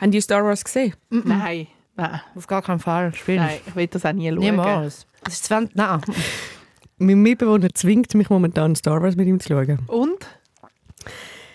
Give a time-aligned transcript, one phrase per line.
[0.00, 0.94] Haben die Star Wars gesehen?
[1.10, 1.66] Nein.
[1.96, 2.20] Nein.
[2.34, 3.12] Auf gar keinen Fall.
[3.26, 4.38] Nein, ich will das auch nie schauen.
[4.38, 5.06] Niemals.
[5.22, 5.76] Das ist 20...
[5.76, 6.00] Nein.
[6.98, 9.78] Mein Mitbewohner zwingt mich momentan, Star Wars mit ihm zu schauen.
[9.86, 10.26] Und?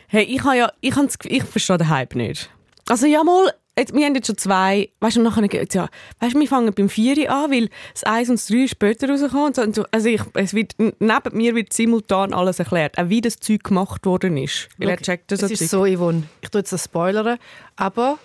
[0.08, 2.50] Hey, ich, habe ja, ich, habe das ich verstehe den Hype nicht.
[2.88, 5.87] Also ja mal, jetzt, wir haben jetzt schon zwei, weißt du, und nachher geht's ja,
[6.19, 9.47] weißt du, wir fangen beim Vieri an, weil das 1 und das 3 später rauskommen.
[9.47, 13.09] Und so, und so, also ich, es wird, neben mir wird simultan alles erklärt, auch
[13.09, 14.69] wie das Zeug gemacht worden ist.
[14.77, 15.89] Weil er checkt das Es so ist Zeug.
[15.89, 17.38] so, Yvonne, ich tue jetzt das spoilern,
[17.75, 18.17] aber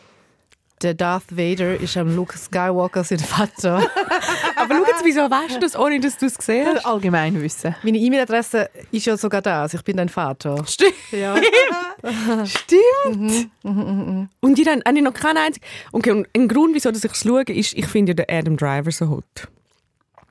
[0.82, 3.76] der Darth Vader ist am Luke Skywalker sein Vater.
[4.56, 6.86] Aber schau jetzt, wieso weißt du das, ohne dass du es gesehen hast?
[6.86, 7.74] Allgemein wissen.
[7.82, 10.64] Meine E-Mail-Adresse ist ja sogar da, also ich bin dein Vater.
[10.66, 10.94] Stimmt.
[11.12, 11.36] Ja.
[12.46, 13.50] Stimmt.
[13.62, 15.66] Und die dann, habe ich noch keinen einzigen.
[15.92, 18.56] Okay, und ein Grund, wieso dass ich es schaue, ist, ich finde ja den Adam
[18.56, 19.48] Driver so hot.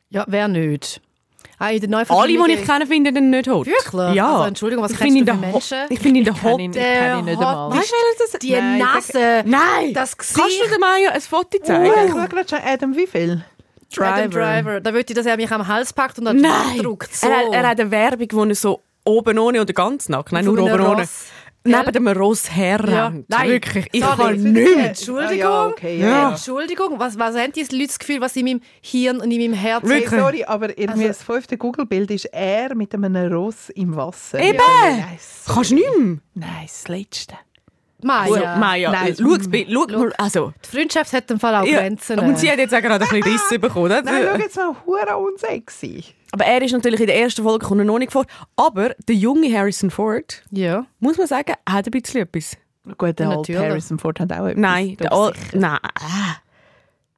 [0.09, 1.02] ja, wer nicht?
[1.62, 3.67] Ah, in der neuen Alle, die ich kenne, finden den nicht hot.
[3.67, 4.16] Wirklich?
[4.16, 4.31] Ja.
[4.31, 5.77] Also, Entschuldigung, was ich kennst finde du ihn für Menschen?
[5.90, 6.59] Ich finde ihn Kenn hot.
[6.62, 7.72] ihn, kenn ihn nicht einmal.
[7.72, 9.94] Weißt du, das Die Nein, Nase, Nein!
[9.94, 10.73] das Kannst du Gesicht.
[10.73, 11.86] dem Maya ein Foto Oh, zeigen?
[11.86, 13.44] ich schaue gerade schon, Adam, wie viel?
[14.00, 14.80] Adam Driver.
[14.80, 16.78] Da würde ich, dass er mich am Hals packt und dann Nein!
[16.78, 17.14] drückt.
[17.14, 17.28] So.
[17.28, 20.45] Er, hat, er hat eine Werbung, wo er so oben ohne oder ganz nackt, nein,
[20.45, 21.26] Von nur oben ohne, Ross.
[21.65, 23.25] Neben dem Ross herrennt.
[23.29, 23.38] Ja.
[23.38, 24.17] Nein, Wirklich, ich sorry.
[24.17, 24.88] kann nicht mehr.
[24.88, 25.27] Entschuldigung.
[25.27, 26.09] Ah, ja, okay, ja.
[26.09, 26.29] Ja.
[26.31, 29.53] Entschuldigung, was, was haben diese Leute das Gefühl, was in meinem Hirn und in meinem
[29.53, 30.19] Herzen Hey, Wirklich?
[30.21, 34.39] sorry, aber irgendwie Also- das fünfte Google-Bild ist er mit einem Ross im Wasser.
[34.39, 34.57] Eben!
[34.57, 35.55] Nein, sorry.
[35.55, 36.17] Kannst du nicht mehr.
[36.35, 37.35] Nein, das Letzte.
[38.02, 40.53] Nein, schau, das Bild, schau mal, also...
[40.66, 42.19] Die Freundschaft hat im Fall auch Ja, Grenzen.
[42.19, 43.86] und sie hat jetzt auch gerade ein bisschen Riss bekommen.
[43.86, 44.02] oder?
[44.02, 46.03] Nein, schau jetzt mal, hure unsexy.
[46.31, 48.25] Aber er ist natürlich in der ersten Folge kommt noch nicht vor.
[48.55, 50.86] Aber der junge Harrison Ford, ja.
[51.00, 52.55] muss man sagen, hat ein bisschen etwas.
[52.97, 53.59] Gut, der Ja, alte natürlich.
[53.61, 54.61] Harrison Ford hat auch etwas.
[54.61, 55.58] Nein, der bin Al ich sicher.
[55.58, 55.80] Nein.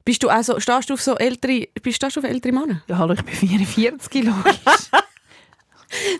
[0.04, 2.82] Bist du also, stehst du auf so ältere, bist, stehst du auf ältere Männer?
[2.88, 3.34] Ja, hallo, ich bin
[3.66, 4.54] 44 logisch.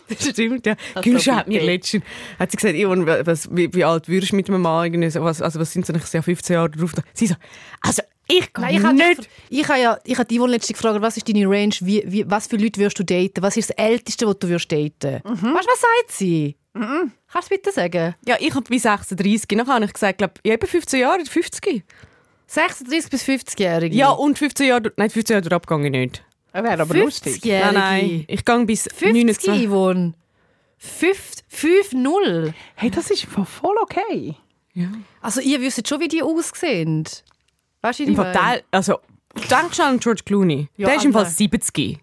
[0.07, 0.75] Das stimmt, ja.
[1.01, 2.03] Gülscha hat mir letztens,
[2.39, 5.41] hat sie gesagt, Ivan, was, wie, wie alt würdest du mit einem Mann, irgendwie was,
[5.41, 6.93] also was sind so, ich 15 Jahre drauf?
[7.13, 7.35] Sie so,
[7.81, 9.29] also ich kann Nein, ich habe nicht.
[9.49, 12.47] ich habe ja, ich habe die letztens gefragt, was ist deine Range, wie, wie, was
[12.47, 15.21] für Leute würdst du daten, was ist das Älteste, was du würdest daten?
[15.25, 15.53] Mhm.
[15.53, 16.55] Weißt du, was sagt sie?
[16.73, 18.15] Kannst du bitte sagen?
[18.25, 21.83] Ja, ich habe bis 36, nachher habe ich gesagt, glaub, ja, eben 15 Jahre, 50.
[22.47, 23.95] 36 bis 50-Jährige?
[23.95, 26.23] Ja, und 15 Jahre, nein, 15 Jahre Abgang nicht.
[26.53, 27.35] Er wäre aber lustig.
[27.43, 27.73] 50-Jährige.
[27.73, 29.67] Nein, nein, ich gehe bis 50 29.
[29.67, 30.13] Yvonne.
[31.51, 32.53] 5-0.
[32.75, 34.35] Hey, das ist voll- okay.
[34.73, 34.87] Ja.
[35.21, 37.03] Also ihr wisst schon, wie die aussehen.
[37.81, 38.57] Weißt du, wie Im ich Fall, meine?
[38.57, 38.99] der, also,
[39.49, 40.67] denk schon an George Clooney.
[40.77, 41.99] Ja, der ist im Fall aber- 70.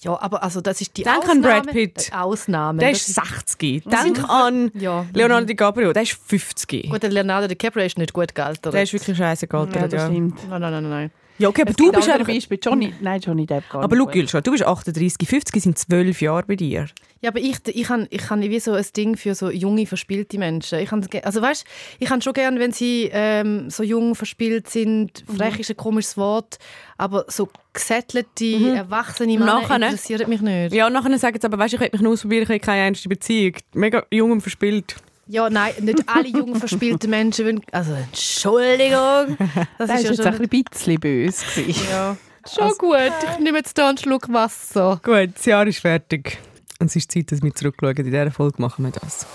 [0.00, 1.34] Ja, aber also das ist die Denk Ausnahme.
[1.54, 2.06] an Brad Pitt.
[2.08, 2.78] Die Ausnahme.
[2.78, 3.82] Der Das ist 60.
[3.84, 5.04] Was Denk ist- an Ja.
[5.12, 6.88] Leonardo DiCaprio, der ist 50.
[6.88, 8.72] Gut, der Leonardo DiCaprio ist nicht gut gealtert.
[8.72, 9.74] Der ist wirklich scheiße gealtert.
[9.74, 11.10] Ja, Ja, das nein, nein, nein, nein.
[11.38, 12.26] Ja okay, aber Es du gibt bist einfach...
[12.26, 12.60] Beispiele.
[12.62, 14.12] Johnny, nein, Johnny Depp gar Aber nicht schau.
[14.12, 16.86] Gülscha, du bist 38, 50 sind 12 Jahre bei dir.
[17.20, 20.38] Ja, aber ich, ich habe ich hab wie so ein Ding für so junge, verspielte
[20.38, 20.78] Menschen.
[20.78, 21.64] Ich habe also weißt,
[21.98, 25.24] ich habe schon gern, wenn sie ähm, so jung verspielt sind.
[25.26, 26.58] Frech ist ein komisches Wort,
[26.96, 30.72] aber so gesättelte, erwachsene Männer Nachher, interessieren mich nicht.
[30.72, 32.60] Ja, und nachher sagen sie aber, weißt du, ich will mich nur ausprobieren, ich will
[32.60, 33.54] keine ernste Beziehung.
[33.74, 34.96] Mega jung und verspielt.
[35.30, 37.60] Ja, nein, nicht alle jung verspielte Menschen wollen...
[37.70, 39.36] Also, Entschuldigung.
[39.78, 40.26] Das, Das ist war ja jetzt schon...
[40.26, 41.44] ein bisschen böse.
[41.54, 41.86] gewesen.
[41.90, 42.16] Ja.
[42.48, 42.96] Schon gut.
[43.34, 44.98] Ich nehme jetzt hier einen Schluck Wasser.
[45.04, 46.38] Gut, das Jahr ist fertig.
[46.80, 47.94] Und es ist Zeit, dass wir zurückschauen.
[47.94, 49.26] In dieser Folge machen wir das.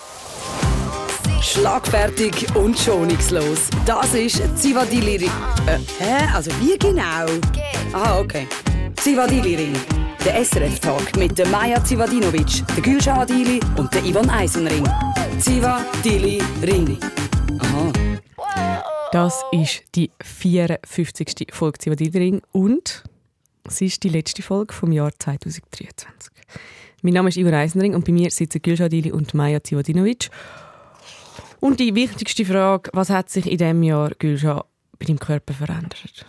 [1.42, 3.70] Schlagfertig und schonungslos.
[3.86, 5.31] Das ist Zivadili Ring.
[5.68, 6.28] Äh, hä?
[6.34, 7.25] Also wie genau?
[7.94, 8.48] Aha, okay.
[9.03, 9.75] Zivadili Ring.
[10.24, 14.88] Der SRF-Talk mit der Maja Zivadinovic, der Gülşah Adili und der Ivan Eisenring.
[15.40, 16.97] Zivadili Ring.
[17.59, 17.92] Aha.
[19.12, 21.47] Das ist die 54.
[21.52, 23.03] Folge Zivadilring und
[23.68, 26.31] es ist die letzte Folge vom Jahr 2023.
[27.02, 30.30] Mein Name ist Ivo Eisenring und bei mir sitzen Gülşah Adili und Maja Zivadinovic.
[31.59, 34.63] Und die wichtigste Frage, was hat sich in diesem Jahr, Gülşah,
[34.97, 36.25] bei deinem Körper verändert?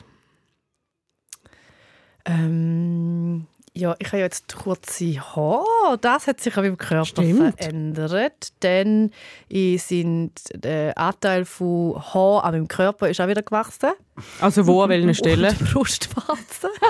[2.24, 3.46] Ähm,
[3.76, 5.98] ja, ich habe ja jetzt kurze Haare.
[6.00, 7.58] Das hat sich an meinem Körper Stimmt.
[7.58, 8.52] verändert.
[8.62, 9.10] Denn
[9.48, 13.90] ich sind, der Anteil von Haar an meinem Körper ist auch wieder gewachsen.
[14.40, 15.50] Also wo, an welchen Stellen?
[15.50, 16.70] Und die Brustwarzen.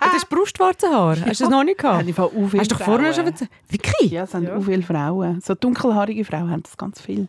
[0.00, 1.16] Das ist Brustwarzenhaar.
[1.26, 2.08] Hast du das noch nicht gehabt?
[2.08, 3.32] Im auch viele Hast du doch vorher schon Frauen.
[3.32, 3.50] erzählt?
[3.68, 4.10] Wirklich?
[4.12, 4.56] Ja, es haben Ja.
[4.56, 5.40] auch viele Frauen.
[5.42, 7.28] So dunkelhaarige Frauen haben das ganz viel.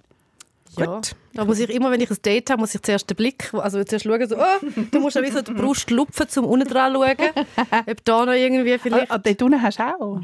[0.80, 1.02] Ja.
[1.34, 3.84] Da muss ich immer, wenn ich ein Date habe, muss ich zuerst den Blick, also
[3.84, 6.94] zuerst schauen, so, oh, du musst ja wie so die Brust lupfen, um unten dran
[6.94, 7.18] zu schauen,
[7.88, 9.12] ob da noch irgendwie Ah, vielleicht...
[9.12, 10.22] ah, dort unten hast du auch.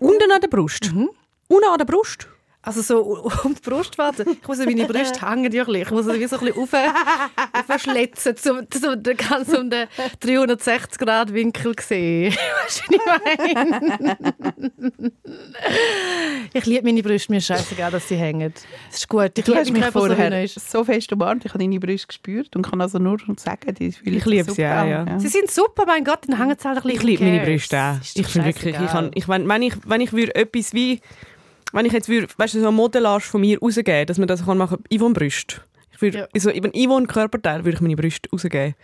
[0.00, 0.90] Unten an der Brust?
[1.48, 2.28] Unten an der Brust?
[2.64, 3.00] Also so
[3.44, 4.24] um die Brustwarze.
[4.40, 5.82] Ich muss meine Brüste hängen ja ein bisschen.
[5.82, 9.86] Ich muss sie wie so ein bisschen auf, aufschlitzen, um, um, ganz um den
[10.20, 12.32] 360 Grad Winkel zu sehen.
[12.64, 15.12] Weißt du, was ich meine?
[16.52, 18.52] ich liebe meine Brüste, mir ist scheißegal, dass sie hängen.
[18.90, 19.32] Das ist gut.
[19.36, 20.70] Ich Du liebe hast mich so er vorher ist.
[20.70, 24.16] so fest umarmt, ich habe deine Brüste gespürt und kann also nur sagen, die fühlen
[24.16, 24.88] Ich liebe sie auch, an.
[24.88, 25.18] ja.
[25.18, 26.98] Sie sind super, mein Gott, dann hängen sie halt ein bisschen.
[26.98, 27.44] Ich liebe meine?
[27.44, 27.96] Brüste auch.
[28.14, 31.00] Ich finde wirklich, ich kann, ich, wenn, wenn ich, wenn ich würde etwas wie,
[31.72, 34.44] wenn ich jetzt würde, weißt du, so eine Modellage von mir rausgeben, dass man das
[34.44, 35.56] kann machen, Yvonne Brüste.
[35.92, 36.28] Ich würde, Ja.
[36.34, 38.74] also eben Yvonne Körperteil würde ich meine Brüste rausgeben.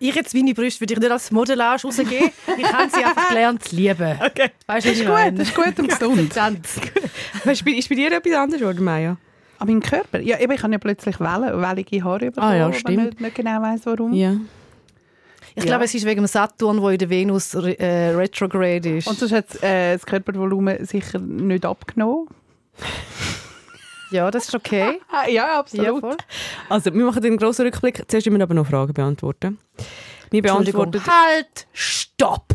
[0.00, 2.30] Ich jetzt meine Brüste würde ich nicht als Modellage rausgeben.
[2.56, 4.18] Ich habe sie einfach gelernt zu lieben.
[4.24, 4.50] Okay.
[4.66, 5.38] Weißt du, was ich Gut, meine?
[5.38, 6.34] das ist gut und gesund.
[7.44, 9.16] Weißt, du, ist bei dir etwas anderes geworden, Maya?
[9.58, 10.20] An meinem Körper?
[10.20, 13.04] Ja, eben, ich habe ja plötzlich Wellen, wellige Haare bekommen, Ah ja, wenn ich stimmt.
[13.04, 14.12] nicht, nicht genau weiss, warum.
[14.12, 14.34] Ja.
[15.58, 15.70] Ich Ja.
[15.70, 19.08] glaube, es ist wegen dem Saturn, der in der Venus äh, retrograde ist.
[19.08, 22.28] Und sonst hat äh, das Körpervolumen sicher nicht abgenommen.
[24.12, 25.00] ja, das ist okay.
[25.12, 26.00] Ja, Ja, absolut.
[26.00, 26.16] voll.
[26.68, 28.04] Also, wir machen einen grossen Rückblick.
[28.08, 29.58] Zuerst müssen wir aber noch Fragen beantworten.
[30.30, 31.02] Wir beantworten...
[31.04, 31.66] Halt!
[31.72, 32.52] Stopp!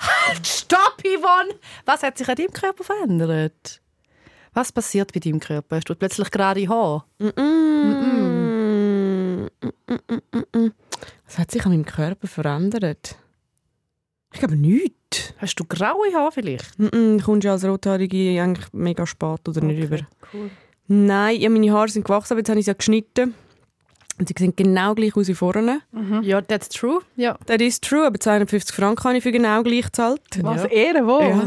[0.00, 0.46] Halt!
[0.46, 1.54] Stopp, Yvonne!
[1.84, 3.82] Was hat sich an deinem Körper verändert?
[4.54, 5.76] Was passiert bei deinem Körper?
[5.76, 7.04] Hast du plötzlich gerade Haar?
[7.18, 10.72] Mm, mm, mm, mm, mm.
[11.26, 13.16] Was hat sich an meinem Körper verändert?
[14.32, 15.32] Ich glaube nichts.
[15.38, 16.78] Hast du graue Haare vielleicht?
[16.78, 19.98] Mm -mm, kommst du als Rothaarige eigentlich mega spät oder nicht über?
[20.32, 20.50] cool.
[20.88, 23.34] Nein, ja, meine Haare sind gewachsen, aber jetzt habe ich sie ja geschnitten.
[24.18, 25.80] Und sie sehen genau gleich aus wie vorne.
[26.22, 27.00] Ja, that's true.
[27.16, 27.36] Ja.
[27.46, 30.22] Das ist true, aber 250 Franken habe ich für genau gleich gezahlt.
[30.42, 30.68] Was Ja.
[30.68, 31.22] Ehrenwort.
[31.28, 31.44] Ja.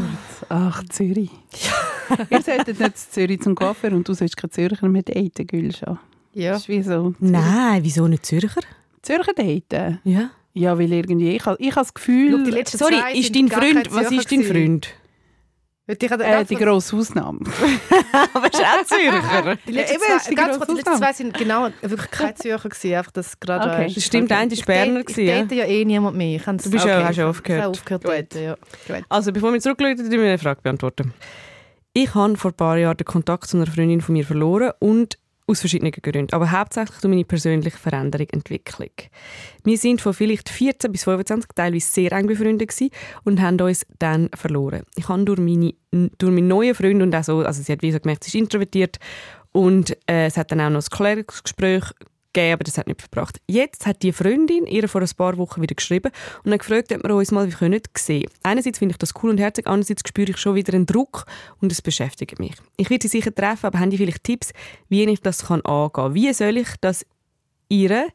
[0.50, 1.30] Ach, Zürich.
[2.30, 5.98] Ihr solltet nicht zu Zürich zum Coiffeur und du sollst kein Zürcher mit daten, Gülscha.
[6.32, 6.52] ja.
[6.52, 7.14] Das ist wie so.
[7.18, 8.60] Nein, wieso nicht Zürcher?
[9.02, 10.00] Zürcher daten?
[10.04, 10.30] Ja.
[10.52, 13.94] Ja, weil irgendwie, ich, ich habe das Gefühl, Schau, die Sorry, ist dein Freund, kein
[13.94, 14.42] was ist dein.
[14.42, 14.88] Freund?
[15.86, 17.40] Äh, die grosse Ausnahme.
[18.34, 19.56] aber ist auch Zürcher.
[19.66, 22.68] Die letzten, Ja, zwei, die ganz kurz, die letzten zwei sind genau wirklich keine Zürcher
[22.68, 23.92] gewesen, einfach das gerade Okay.
[23.94, 24.40] Das stimmt, Okay.
[24.40, 25.00] einer war Berner.
[25.00, 26.36] Ich date ja eh niemand mehr.
[26.36, 27.66] Ich Du bist ja- hast ja aufgehört.
[27.66, 28.56] Aufgehört daten, ja.
[29.08, 31.12] Also, bevor wir zurückschauen, tun wir eine Frage beantworten.
[31.92, 35.18] Ich habe vor ein paar Jahren den Kontakt zu einer Freundin von mir verloren und
[35.50, 38.90] aus verschiedenen Gründen, aber hauptsächlich durch meine persönliche Veränderung, Entwicklung.
[39.64, 42.72] Wir sind von vielleicht 14 bis 25 teilweise sehr eng befreundet
[43.24, 44.82] und haben uns dann verloren.
[44.96, 47.92] Ich habe durch, meine, durch meinen neuen Freund und auch so, also sie hat wie
[47.92, 48.98] so gemerkt, sie ist introvertiert
[49.52, 51.84] und äh, es hat dann auch noch ein Klärungsgespräch
[52.32, 53.40] gegeben, aber das hat nicht verbracht.
[53.46, 56.12] Jetzt hat die Freundin ihr vor ein paar Wochen wieder geschrieben
[56.44, 59.38] und hat gefragt, ob wir uns mal können sehen Einerseits finde ich das cool und
[59.38, 61.26] herzig, andererseits spüre ich schon wieder einen Druck
[61.60, 62.54] und es beschäftigt mich.
[62.76, 64.52] Ich werde sie sicher treffen, aber haben die vielleicht Tipps,
[64.88, 66.14] wie ich das kann angehen kann?
[66.14, 67.04] Wie soll ich das
[67.68, 68.08] ihr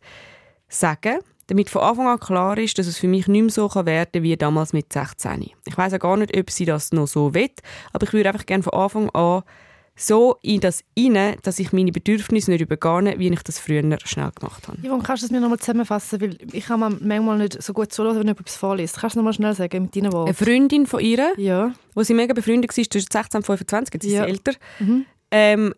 [0.68, 3.86] sagen, damit von Anfang an klar ist, dass es für mich nicht mehr so kann
[3.86, 5.52] werden wie damals mit 16.
[5.66, 7.52] Ich weiß auch gar nicht, ob sie das noch so will,
[7.94, 9.44] aber ich würde einfach gerne von Anfang an
[9.98, 14.32] so in das inne, dass ich meine Bedürfnisse nicht übergehe, wie ich das früher schnell
[14.36, 14.78] gemacht habe.
[14.86, 16.20] Yvonne, kannst du es mir nochmal zusammenfassen?
[16.22, 18.96] Weil ich kann manchmal nicht so gut zuhören, wenn jemand etwas vorliest.
[18.98, 20.34] Kannst du es nochmal schnell sagen, mit deinen Eine Worten?
[20.34, 21.74] Freundin von ihr, Ja.
[21.94, 24.24] wo sie mega befreundet war, zwischen 16 und 25, jetzt ist Ja.
[24.26, 25.06] sie älter, Mhm.
[25.32, 25.74] ähm,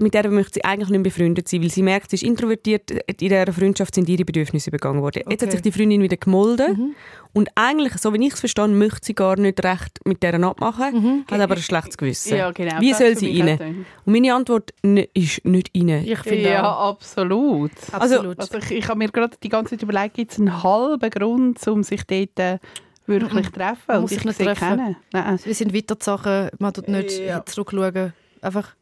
[0.00, 2.90] mit der möchte sie eigentlich nicht mehr befreundet sein, weil sie merkt, sie ist introvertiert,
[2.90, 5.22] in dieser Freundschaft sind ihre Bedürfnisse übergangen worden.
[5.28, 5.50] Jetzt hat Okay.
[5.52, 6.94] sich die Freundin wieder gemolden Mhm.
[7.32, 10.94] und eigentlich, so wie ich es verstehe, möchte sie gar nicht recht mit der abmachen,
[10.94, 11.24] Mhm.
[11.30, 12.36] hat aber ein schlechtes Gewissen.
[12.36, 12.80] Ja, genau.
[12.80, 13.86] Wie das soll sie rein?
[14.04, 14.72] Und meine Antwort
[15.14, 15.88] ist nicht rein.
[16.04, 16.90] Ich finde Ja, auch.
[16.90, 17.70] absolut.
[17.92, 18.38] Absolut.
[18.40, 21.64] Also ich, ich habe mir gerade die ganze Zeit überlegt, gibt es einen halben Grund,
[21.68, 22.58] um sich dort äh,
[23.06, 23.82] wirklich zu treffen?
[23.86, 24.68] Man und muss sich sich nicht sie treffen.
[24.78, 24.96] kennen.
[25.12, 25.38] Nein.
[25.44, 27.44] Wir sind weiter die Sachen, man tut nicht Ja.
[27.46, 28.12] zurückschauen.
[28.40, 28.74] Einfach.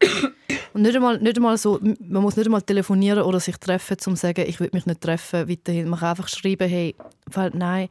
[0.74, 4.16] Und nicht einmal, nicht einmal so, man muss nicht einmal telefonieren oder sich treffen, um
[4.16, 5.88] zu sagen, ich will mich nicht treffen, weiterhin.
[5.88, 6.94] Man kann einfach schreiben, hey,
[7.26, 7.88] weil, nein,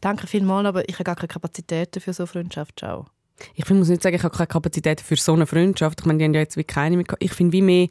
[0.00, 2.80] danke vielmals, aber ich habe gar keine Kapazitäten für so eine Freundschaft.
[2.80, 3.06] Ciao.
[3.54, 6.00] Ich muss nicht sagen, ich habe keine Kapazität für so eine Freundschaft.
[6.00, 7.06] Ich meine, die haben ja jetzt wie keine mehr.
[7.18, 7.88] Ich finde wie mehr,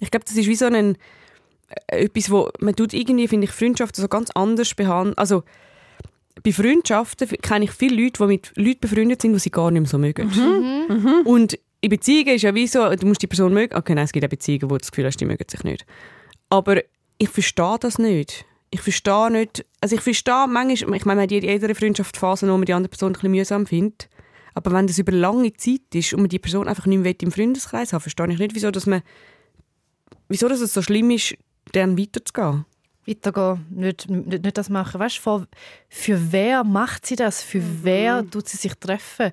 [0.00, 0.96] ich glaube, das ist wie so ein,
[1.88, 5.16] äh, etwas, wo man tut irgendwie, finde ich, Freundschaften so ganz anders behandeln.
[5.16, 5.44] Also,
[6.42, 9.82] bei Freundschaften kenne ich viele Leute, die mit Leuten befreundet sind, die sie gar nicht
[9.82, 10.30] mehr so mögen.
[11.24, 13.74] Und in Beziehungen ist ja wie so, du musst die Person mögen.
[13.74, 15.84] Okay, nein, es gibt auch Beziehungen, wo du das Gefühl hast, die mögen sich nicht.
[16.48, 16.80] Aber
[17.18, 18.46] ich verstehe das nicht.
[18.70, 22.48] Ich verstehe nicht, also ich verstehe manchmal, ich meine, man hat in jeder Freundschaft Phasen,
[22.48, 24.08] wo man die andere Person ein bisschen mühsam findet.
[24.54, 27.32] Aber wenn das über lange Zeit ist und man die Person einfach nicht mehr im
[27.32, 29.02] Freundeskreis hat, verstehe ich nicht, wieso, dass man,
[30.28, 31.34] wieso dass es so schlimm ist,
[31.72, 32.64] dann weiterzugehen.
[33.06, 35.00] Weitergehen, nicht, nicht, nicht das machen.
[35.00, 35.44] Weißt du,
[35.88, 37.42] für wer macht sie das?
[37.42, 37.80] Für Mhm.
[37.82, 39.32] wer tut sie sich treffen?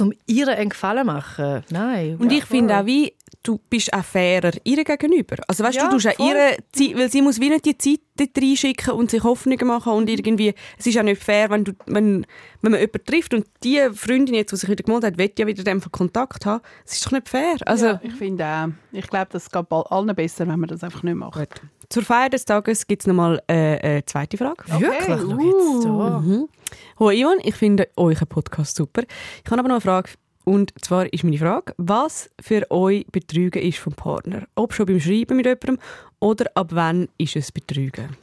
[0.00, 1.62] Um ihr einen Gefallen machen?
[1.70, 2.16] Nein.
[2.16, 5.36] Und ich finde auch, wie, du bist auch fairer ihr gegenüber.
[5.48, 7.76] Also weißt Ja, du, du tust auch ihre Zeit, weil sie muss wie nicht die
[7.78, 11.64] Zeit dort reinschicken und sich Hoffnungen machen und irgendwie, es ist auch nicht fair, wenn,
[11.64, 12.26] du, wenn,
[12.62, 15.46] wenn man jemanden trifft und die Freundin jetzt, die sich wieder gemeldet hat, will ja
[15.46, 16.62] wieder dem Kontakt haben.
[16.84, 17.56] Es ist doch nicht fair.
[17.66, 18.68] Also, ja, ich finde auch.
[18.92, 21.34] Ich glaube, das geht bald allen besser, wenn man das einfach nicht macht.
[21.34, 21.60] Gut.
[21.90, 24.62] Zur Feier des Tages gibt es nochmal äh, eine zweite Frage.
[24.68, 24.90] Wirklich?
[24.90, 26.20] Okay, Schau jetzt da.
[26.20, 26.48] Mhm.
[27.00, 29.02] Hallo Ivan, ich finde euren Podcast super.
[29.02, 30.10] Ich habe aber noch eine Frage.
[30.44, 34.46] Und zwar ist meine Frage, was für euch Betrügen ist vom Partner?
[34.54, 35.78] Ob schon beim Schreiben mit jemandem
[36.20, 38.16] oder ab wann ist es Betrügen?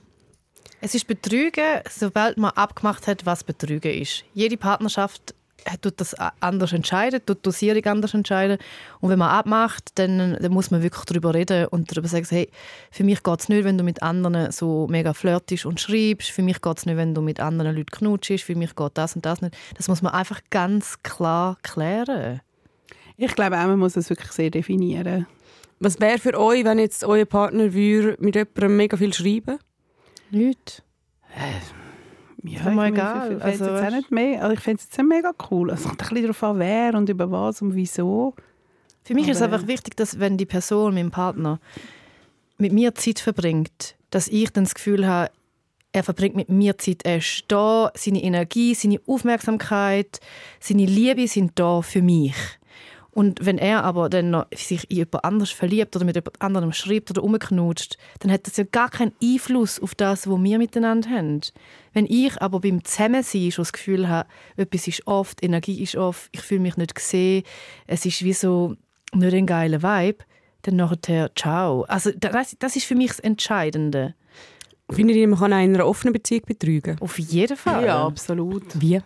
[0.80, 4.24] Es ist Betrügen, sobald man abgemacht hat, was Betrügen ist.
[4.34, 5.36] Jede Partnerschaft
[5.66, 8.58] hat- tut das anders entscheiden, tut die Dosierung anders entscheiden.
[9.00, 12.50] Und wenn man abmacht, dann, dann muss man wirklich darüber reden und darüber sagen, hey,
[12.92, 16.30] für mich geht es nicht, wenn du mit anderen so mega flirtest und schreibst.
[16.32, 18.44] Für mich geht es nicht, wenn du mit anderen Leuten knutschst.
[18.44, 19.56] Für mich geht das und das nicht.
[19.76, 22.42] Das muss man einfach ganz klar klären.
[23.18, 25.26] Ich glaube auch, man muss es wirklich sehr definieren.
[25.80, 29.60] Was wäre für euch, wenn jetzt euer Partner würde mit jemandem mega viel schreiben
[30.32, 30.84] Nicht.
[32.44, 33.28] Ja, Ist mir ich egal.
[33.30, 35.70] finde Also, es jetzt auch nicht mehr, also ich finde es jetzt nicht mega cool.
[35.72, 38.36] Es kommt ein bisschen darauf an, wer und über was und wieso.
[39.04, 41.60] Für mich ist es Aber- einfach wichtig, dass wenn die Person, mein Partner,
[42.58, 45.32] mit mir Zeit verbringt, dass ich dann das Gefühl habe,
[45.94, 50.20] er verbringt mit mir Zeit, er ist da, seine Energie, seine Aufmerksamkeit,
[50.60, 52.36] seine Liebe sind da für mich.
[53.18, 56.72] Und wenn er aber dann noch sich in jemand anderes verliebt oder mit jemand anderem
[56.72, 61.10] schreibt oder umknutscht, dann hat das ja gar keinen Einfluss auf das, was wir miteinander
[61.10, 61.42] haben.
[61.94, 66.30] Wenn ich aber beim Zusammensein schon das Gefühl habe, etwas ist oft, Energie ist oft,
[66.32, 67.42] ich fühle mich nicht gesehen,
[67.88, 68.76] es ist wie so
[69.14, 70.24] nicht ein geiler Vibe,
[70.62, 71.86] dann nachher ciao.
[71.86, 74.14] Also das, das ist für mich das Entscheidende.
[74.92, 76.98] Findet ihr, man kann auch in einer offenen Beziehung betrügen?
[77.00, 77.84] Auf jeden Fall.
[77.84, 78.80] Ja, absolut.
[78.80, 79.02] Wie?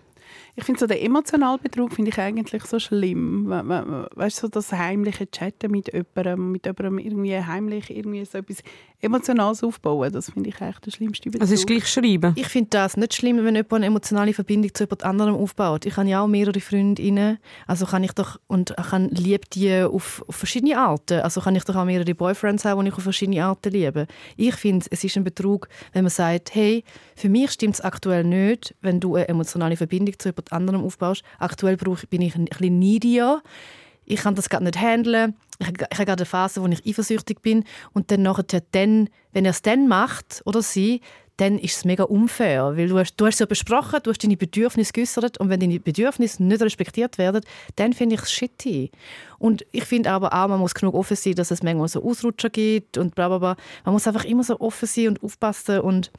[0.56, 3.46] Ich finde so den emotionalen Betrug finde ich eigentlich so schlimm.
[3.48, 8.26] We- we- Weißt du, so das heimliche Chatten mit jemandem, mit jemandem irgendwie heimlich irgendwie
[8.26, 8.62] so etwas
[9.02, 11.42] Emotionales aufbauen, das finde ich eigentlich der schlimmste Betrug.
[11.42, 12.34] Also es ist gleich schreiben.
[12.36, 15.86] Ich finde das nicht schlimm, wenn jemand eine emotionale Verbindung zu jemand anderem aufbaut.
[15.86, 20.24] Ich habe ja auch mehrere Freundinnen, also kann ich doch und kann liebe die auf,
[20.28, 21.22] auf verschiedene Arten.
[21.22, 24.08] Also kann ich doch auch mehrere Boyfriends haben, die ich auf verschiedene Arten liebe.
[24.38, 26.84] Ich finde, es ist ein Betrug, wenn man sagt, hey,
[27.16, 31.24] für mich stimmt es aktuell nicht, wenn du eine emotionale Verbindung zu jemand anderem aufbaust.
[31.40, 33.42] Aktuell brauche, bin ich ein bisschen needier.
[34.06, 35.36] Ich kann das gerade nicht handeln.
[35.62, 37.64] Ich, habe gerade eine Phase, wo ich eifersüchtig bin.
[37.94, 41.02] Und dann nachher, dann, wenn er es dann macht oder sie,
[41.38, 42.78] dann ist es mega unfair.
[42.78, 45.60] Weil du hast, du hast es ja besprochen, du hast deine Bedürfnisse geäußert und wenn
[45.60, 47.42] deine Bedürfnisse nicht respektiert werden,
[47.78, 48.92] dann finde ich es shitty.
[49.40, 52.50] Und ich finde aber auch, man muss genug offen sein, dass es manchmal so Ausrutscher
[52.50, 53.56] gibt und bla bla bla.
[53.86, 56.12] Man muss einfach immer so offen sein und aufpassen und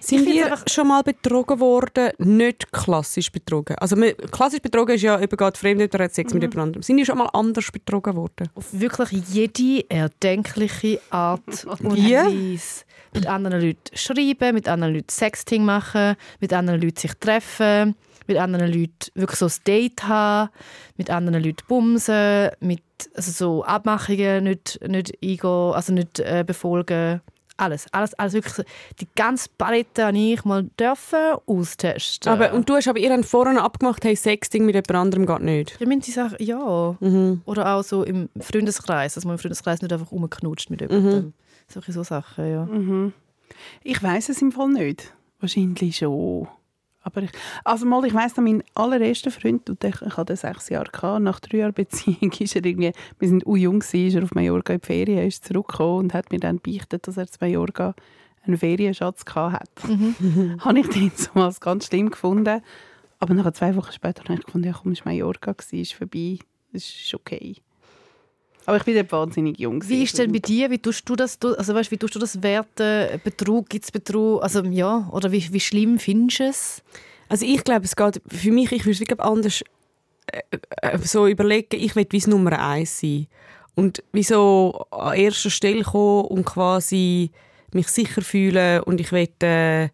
[0.00, 2.10] Sind einfach- schon mal betrogen worden?
[2.18, 3.76] Nicht klassisch betrogen.
[3.78, 6.82] Also man, klassisch betrogen ist ja, jemand geht fremd oder hat Sex mit jemand anderem.
[6.82, 8.48] Sind ihr schon mal anders betrogen worden?
[8.54, 12.14] auf wirklich jede erdenkliche Art und Wie?
[12.14, 12.84] Weise.
[13.14, 17.94] Mit anderen Leuten schreiben, mit anderen Leuten Sexting machen, mit anderen Leuten sich treffen,
[18.26, 20.50] mit anderen Leuten wirklich so ein Date haben,
[20.98, 22.82] mit anderen Leuten bumsen, mit
[23.14, 27.22] also so Abmachungen nicht, nicht eingehen, also nicht äh, befolgen.
[27.58, 28.66] Alles, alles, alles wirklich.
[29.00, 32.32] Die ganze Palette habe ich mal dürfen austesten.
[32.32, 35.40] Aber, und du hast aber ihr habt vorhin abgemacht, hey, Sexting mit jemand anderem geht
[35.42, 35.76] nicht.
[35.80, 36.96] ja, müssen sie sagen, ja.
[37.00, 37.42] Mhm.
[37.44, 41.32] Oder auch so im Freundeskreis, dass man im Freundeskreis nicht einfach rumknutscht mit jemandem.
[41.66, 42.64] Solche so Sachen, ja.
[42.64, 43.12] Mhm.
[43.82, 45.12] Ich weiß es im Fall nicht.
[45.40, 46.48] Wahrscheinlich schon.
[47.08, 47.30] Aber ich,
[47.64, 51.40] also mal, ich weiss mein allererster Freund, und ich, ich hatte sechs Jahre, gehabt, nach
[51.40, 54.74] drei Jahren Beziehung, ist er irgendwie, wir sind u jung, gewesen, ist er auf Mallorca
[54.74, 57.94] in die Ferien, ist zurückgekommen und hat mir dann beichtet, dass er zu Mallorca
[58.46, 59.88] einen Ferienschatz gehabt hat.
[59.88, 60.56] Mhm.
[60.60, 62.60] habe ich den so als ganz schlimm gefunden.
[63.20, 66.38] Aber nach zwei Wochen später habe ich gefunden, ja komm, es war Mallorca, ist vorbei,
[66.72, 67.56] es ist okay.
[68.68, 69.82] Aber ich bin dort wahnsinnig jung.
[69.88, 70.70] Wie ist denn bei dir?
[70.70, 71.38] Wie tust du das?
[71.40, 73.18] Also weißt, wie tust du das werten?
[73.24, 74.42] Betrug, gibt es Betrug?
[74.42, 76.82] Also ja, oder wie, wie schlimm findest du es?
[77.30, 79.62] Also ich glaube, es geht für mich, ich würde es anders
[80.26, 80.42] äh,
[80.82, 83.26] äh, so überlegen, ich will wie Nummer eins sein.
[83.74, 87.30] Und wieso an erster Stelle kommen und quasi
[87.72, 89.86] mich sicher fühlen und ich will, äh,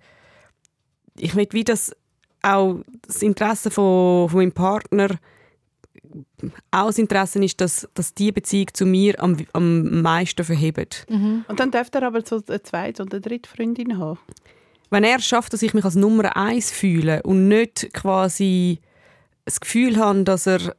[1.17, 1.95] ich will wie das
[2.43, 5.11] auch das Interesse von, von meinem Partner
[6.71, 11.07] auch das Interesse ist, dass, dass die Beziehung zu mir am, am meisten verhebt.
[11.09, 14.19] Und dann dürfte er aber so eine zweite oder dritte Freundin haben.
[14.91, 18.79] wenn er es schafft, dass ich mich als Nummer eins fühle und nicht quasi
[19.45, 20.75] das Gefühl habe, dass er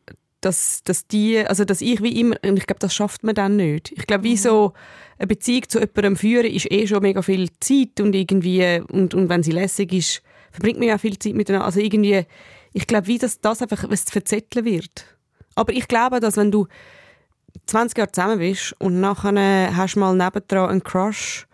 [0.45, 3.55] dass, dass die, also dass ich wie immer, und ich glaube, das schafft man dann
[3.55, 3.91] nicht.
[3.93, 4.73] Ich glaube, wie so
[5.17, 9.27] eine Beziehung zu jemandem führen, ist eh schon mega viel Zeit und irgendwie, und, und
[9.27, 11.65] wenn sie lässig ist, verbringt man ja viel Zeit miteinander.
[11.65, 12.25] Also irgendwie,
[12.73, 15.14] ich glaube, wie das, das einfach was verzetteln wird.
[15.55, 16.67] Aber ich glaube, dass wenn du
[17.65, 21.47] 20 Jahre zusammen bist und nachher hast du mal nebendran einen Crush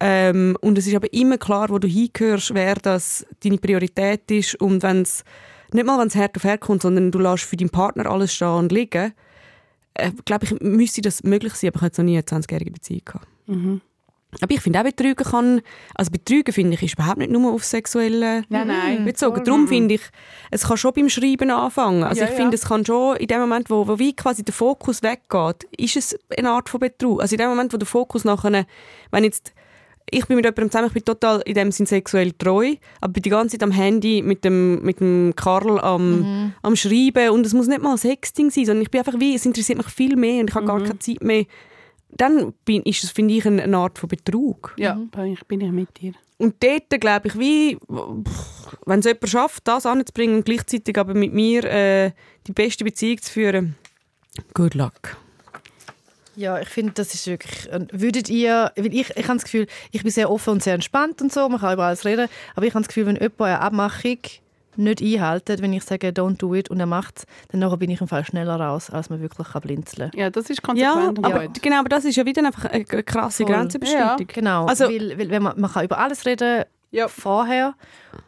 [0.00, 4.54] ähm, und es ist aber immer klar, wo du hingehörst, wer das deine Priorität ist
[4.56, 5.24] und wenn es
[5.72, 8.34] nicht mal, wenn es hart auf hart kommt, sondern du lässt für deinen Partner alles
[8.34, 9.12] stehen und liegen,
[9.94, 13.02] äh, glaube ich, müsste das möglich sein, aber ich jetzt noch nie eine 20-jährige Beziehung
[13.04, 13.28] gehabt.
[13.46, 13.80] Mhm.
[14.40, 15.60] Aber ich finde auch, Betrügen kann,
[15.94, 19.04] also Betrügen finde ich, ist überhaupt nicht nur auf sexuelle Nein, nein.
[19.04, 19.42] bezogen.
[19.44, 20.02] Darum finde ich,
[20.50, 22.04] es kann schon beim Schreiben anfangen.
[22.04, 22.62] Also Ja, ich finde, ja.
[22.62, 26.18] es kann schon in dem Moment, wo, wo wie quasi der Fokus weggeht, ist es
[26.36, 27.20] eine Art von Betrug.
[27.20, 28.66] Also in dem Moment, wo der Fokus nachher,
[29.10, 29.52] wenn jetzt
[30.12, 33.22] ich bin mit jemandem zusammen, ich bin total in dem Sinn sexuell treu, aber bin
[33.22, 37.54] die ganze Zeit am Handy mit dem, mit dem Karl am, am Schreiben und es
[37.54, 40.40] muss nicht mal Sexting sein, sondern ich bin einfach wie, es interessiert mich viel mehr
[40.40, 41.44] und ich habe gar keine Zeit mehr.
[42.16, 44.74] Dann bin, ist es, finde ich, eine, eine Art von Betrug.
[44.76, 46.12] Ja, ich bin ich mit dir.
[46.38, 47.78] Und dort glaube ich, wie,
[48.86, 52.12] wenn es jemand schafft, das anzubringen und gleichzeitig aber mit mir äh,
[52.46, 53.76] die beste Beziehung zu führen,
[54.54, 55.18] good luck.
[56.36, 57.68] Ja, ich finde, das ist wirklich.
[57.92, 58.72] Würdet ihr.
[58.74, 61.46] Weil ich, ich habe das Gefühl, ich bin sehr offen und sehr entspannt und so,
[61.48, 62.28] man kann über alles reden.
[62.54, 64.18] Aber ich habe das Gefühl, wenn jemand eine Abmachung
[64.76, 67.90] nicht einhält, wenn ich sage, don't do it und er macht es, dann nachher bin
[67.90, 71.18] ich im Fall schneller raus, als man wirklich kann blinzeln Ja, das ist Ja, konsequent
[71.18, 71.62] und aber gut.
[71.62, 73.52] genau, aber das ist ja wieder einfach eine krasse Voll.
[73.54, 74.26] Grenzüberschreitung.
[74.28, 77.06] Genau, Also- weil, weil wenn man, man kann über alles reden Ja.
[77.08, 77.74] vorher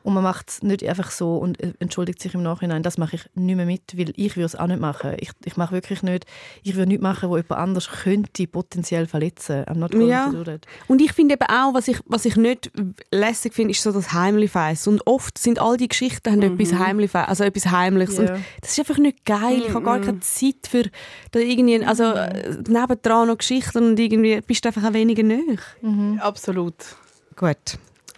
[0.04, 2.82] und man macht es nicht einfach so und äh, entschuldigt sich im Nachhinein.
[2.84, 5.16] Das mache ich nicht mehr mit, weil ich würde es auch nicht machen.
[5.18, 6.26] Ich, ich mache wirklich nicht,
[6.62, 9.64] ich würde nichts machen, wo jemand anders könnte potenziell verletzen.
[9.64, 10.26] I'm not going Ja.
[10.26, 10.66] to do that.
[10.86, 12.70] Und ich finde eben auch, was ich, was ich nicht
[13.10, 14.86] lässig finde, ist so das Heimlichfeiss.
[14.86, 18.18] Und oft sind all die Geschichten haben etwas Heimlichfeiss, also etwas Heimliches.
[18.18, 18.22] Ja.
[18.34, 19.62] Und das ist einfach nicht geil.
[19.66, 20.84] Ich habe gar keine Zeit für
[21.32, 25.60] da irgendwie, also äh, nebendran noch Geschichten und irgendwie bist du einfach auch weniger nöch.
[26.20, 26.74] Absolut.
[27.36, 27.56] Gut.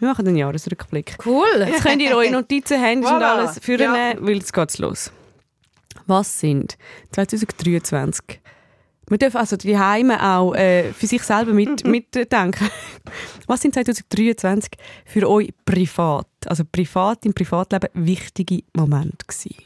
[0.00, 1.16] Wir machen den Jahresrückblick.
[1.24, 1.46] Cool!
[1.66, 3.36] Jetzt könnt ihr eure Notizen, Handys und Voilà.
[3.38, 5.10] alles führen, weil jetzt geht's los.
[6.06, 6.76] Was sind
[7.12, 8.40] 2023?
[9.08, 12.68] Wir dürfen also die Heime auch äh, für sich selber mit, mitdenken.
[13.46, 14.72] Was sind 2023
[15.04, 19.56] für euch privat, also privat im Privatleben wichtige Momente gewesen?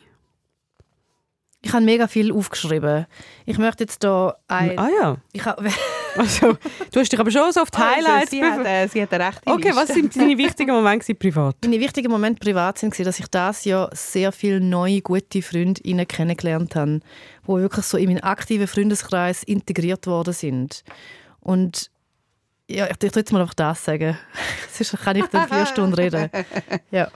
[1.62, 3.06] Ich habe mega viel aufgeschrieben.
[3.46, 4.78] Ich möchte jetzt da ein...
[4.78, 5.64] Ah ja, Ich habe,
[6.18, 6.56] also
[6.92, 9.12] du hast dich aber schon so auf die Highlights Also, sie, hat, äh, sie hat
[9.12, 11.56] eine rechte Okay, was sind deine wichtigen Momente privat?
[11.64, 16.74] meine wichtigen Momente privat sind, dass ich das Jahr sehr viele neue, gute Freundinnen kennengelernt
[16.76, 17.00] habe,
[17.44, 20.84] die wirklich so in meinen aktiven Freundeskreis integriert worden sind.
[21.40, 21.90] Und
[22.70, 24.18] ja, ich, ich jetzt mal einfach das sagen.
[24.72, 26.30] Sonst kann ich dann vier Stunden reden.
[26.90, 27.08] Ja.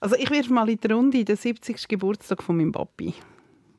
[0.00, 1.86] Also ich wirf mal in die Runde den 70.
[1.86, 3.12] Geburtstag von meinem Papi.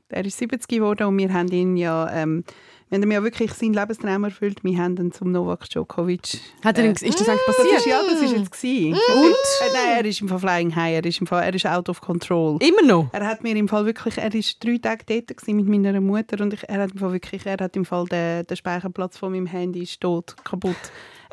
[0.10, 2.44] Er ist 70 geworden und wir haben ihn ja, ähm,
[2.92, 4.64] haben ihm ja wirklich seinen Lebenstraum erfüllt.
[4.64, 6.40] Wir haben ihn zum Novak Djokovic.
[6.64, 7.78] Hat er, Äh, ist das eigentlich das passiert?
[7.78, 8.94] ist, ja, das ist jetzt gewesen.
[8.94, 9.32] Und?
[9.32, 11.90] Äh, nein, er ist im Fall Flying High, er ist, im Fall, er ist out
[11.90, 12.58] of control.
[12.62, 13.10] Immer noch?
[13.14, 16.54] Er hat mir im Fall wirklich, er ist drei Tage dort mit meiner Mutter und
[16.54, 19.46] ich, er hat im Fall wirklich, er hat im Fall den, den Speicherplatz von meinem
[19.46, 20.76] Handy ist tot, kaputt.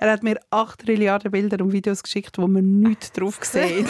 [0.00, 3.88] Er hat mir 8 Trilliarden Bilder und Videos geschickt, wo man nichts drauf sieht.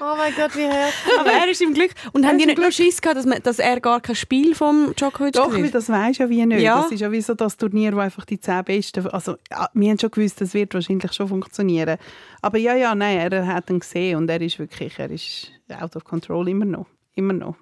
[0.00, 1.18] Oh mein Gott, wie herzlich.
[1.18, 1.90] Aber er ist im Glück.
[2.12, 4.54] Und haben ist die nicht nur Schiss gehabt, dass, man, dass er gar kein Spiel
[4.54, 6.60] vom Djokovic Doch, weil das weisst ja wie nicht.
[6.60, 6.82] Ja.
[6.82, 9.06] Das ist ja wie so das Turnier, wo einfach die 10 Besten...
[9.06, 11.96] Also, ja, wir haben schon gewusst, das wird wahrscheinlich schon funktionieren.
[12.42, 15.96] Aber ja, ja, nein, er hat ihn gesehen und er ist wirklich, er ist out
[15.96, 16.86] of control, immer noch.
[17.14, 17.56] Immer noch.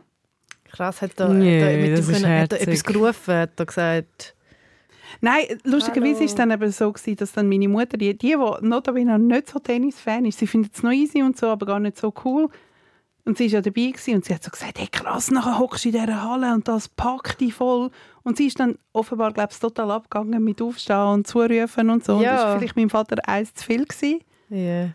[0.65, 3.61] Krass, hat er, Nee, hat er, mit ihm ist können, hat er etwas gerufen, hat
[3.61, 4.35] er gesagt...
[5.21, 8.67] Nein, lustigerweise ist es dann eben so gewesen, dass dann meine Mutter, die, die, die
[8.67, 11.97] notabene nicht so Tennis-Fan ist, sie findet es noch easy und so, aber gar nicht
[11.97, 12.49] so cool.
[13.25, 15.85] Und sie war ja dabei gewesen und sie hat so gesagt, hey krass, nachher hockst
[15.85, 17.91] du in dieser Halle und das packt dich voll.
[18.25, 22.17] Und sie ist dann offenbar, glaube ich, total abgegangen mit Aufstehen und Zurufen und so.
[22.17, 22.33] Und Ja.
[22.35, 24.21] das war vielleicht meinem Vater eins zu viel gewesen.
[24.51, 24.95] Yeah.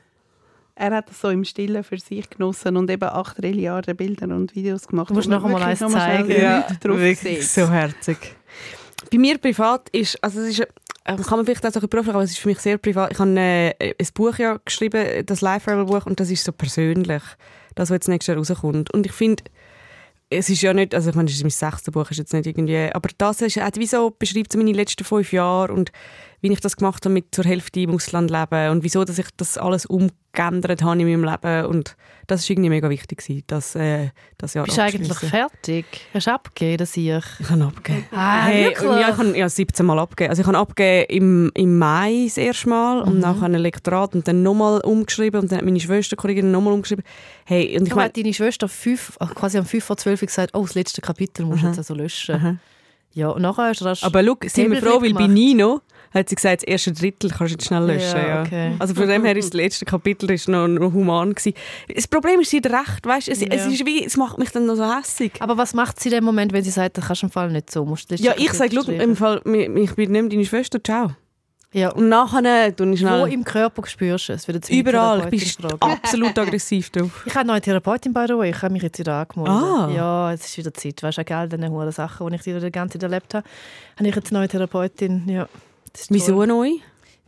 [0.76, 4.56] Er hat das so im Stillen für sich genossen und eben 8 Trilliarden Bilder und
[4.56, 5.10] Videos gemacht.
[5.10, 6.64] Du musst noch einmal eins zeigen.
[6.82, 8.18] Drauf wirklich so herzig.
[9.12, 12.04] Bei mir privat ist, also es ist, äh, kann man vielleicht auch so ein bisschen
[12.06, 13.12] fragen, aber es ist für mich sehr privat.
[13.12, 17.24] Ich habe äh, ein Buch ja geschrieben, das Life-Travel-Buch, und das ist so persönlich,
[17.76, 18.94] das, was jetzt nächstes Jahr rauskommt.
[18.94, 19.44] Und ich finde,
[20.30, 22.46] es ist ja nicht, also ich meine, das ist mein sechstes Buch, ist jetzt nicht
[22.46, 25.74] irgendwie, aber das ist, hat wie so beschreibt so meine letzten fünf Jahre?
[25.74, 25.92] Und
[26.42, 29.28] wie ich das gemacht habe mit zur Hälfte im Ausland leben und wieso, dass ich
[29.36, 31.96] das alles umgeändert habe in meinem Leben und
[32.28, 35.86] das ist irgendwie mega wichtig gewesen, das, äh, das Jahr Bist du eigentlich fertig?
[36.14, 37.08] Hast du abgegeben, das ich?
[37.08, 38.06] Ich habe abgegeben.
[38.12, 38.90] Ah, Hey, wirklich?
[38.90, 40.30] ja, ich habe ja, 17 Mal abgegeben.
[40.30, 44.28] Also ich habe abgegeben im, im Mai das erste Mal und nachher ein Lektorat und
[44.28, 47.04] dann nochmal umgeschrieben und dann hat meine Schwester Kollegin nochmal umgeschrieben.
[47.46, 50.62] Hey, und ich meine, deine Schwester fünf, ach, quasi am 5 vor 12 gesagt, oh,
[50.62, 52.36] das letzte Kapitel musst du jetzt also löschen.
[52.36, 52.56] Aha.
[53.14, 54.04] Ja, und nachher hast du das...
[54.04, 55.26] aber schau, sind wir froh, weil bei.
[55.26, 55.82] Nino
[56.14, 58.18] hat sie gesagt, das erste Drittel kannst du jetzt schnell löschen.
[58.18, 58.72] Ja, Ja, okay.
[58.80, 61.54] Also von dem her ist das letzte Kapitel ist noch, noch human gewesen.
[61.94, 63.72] Das Problem ist, sie hat recht, weißt, es, es, Ja.
[63.72, 65.34] ist wie, es macht mich dann noch so hässig.
[65.40, 67.52] Aber was macht sie in dem Moment, wenn sie sagt, das kannst du im Fall
[67.52, 67.86] nicht so?
[67.86, 71.12] Musst du Ja, ich sage, schau, im Fall, ich bin nicht deine Schwester, ciao.
[71.72, 73.32] Ja, Und nachher tue ich wo schnell...
[73.32, 74.70] im Körper spürst du es?
[74.72, 75.78] Überall, bin fragen.
[75.80, 77.22] absolut aggressiv drauf.
[77.28, 78.50] Ich habe eine neue Therapeutin, by the way.
[78.50, 79.54] Ich habe mich jetzt wieder angemeldet.
[79.64, 79.90] Ah.
[79.96, 81.04] Ja, es ist wieder Zeit.
[81.04, 83.46] Weißt du, egal, diese hohen Sachen, die ich wieder die ganze Zeit erlebt habe,
[83.98, 85.30] habe ich jetzt eine neue Therapeutin.
[85.30, 85.48] Ja,
[86.10, 86.48] Wieso toll.
[86.48, 86.70] neu?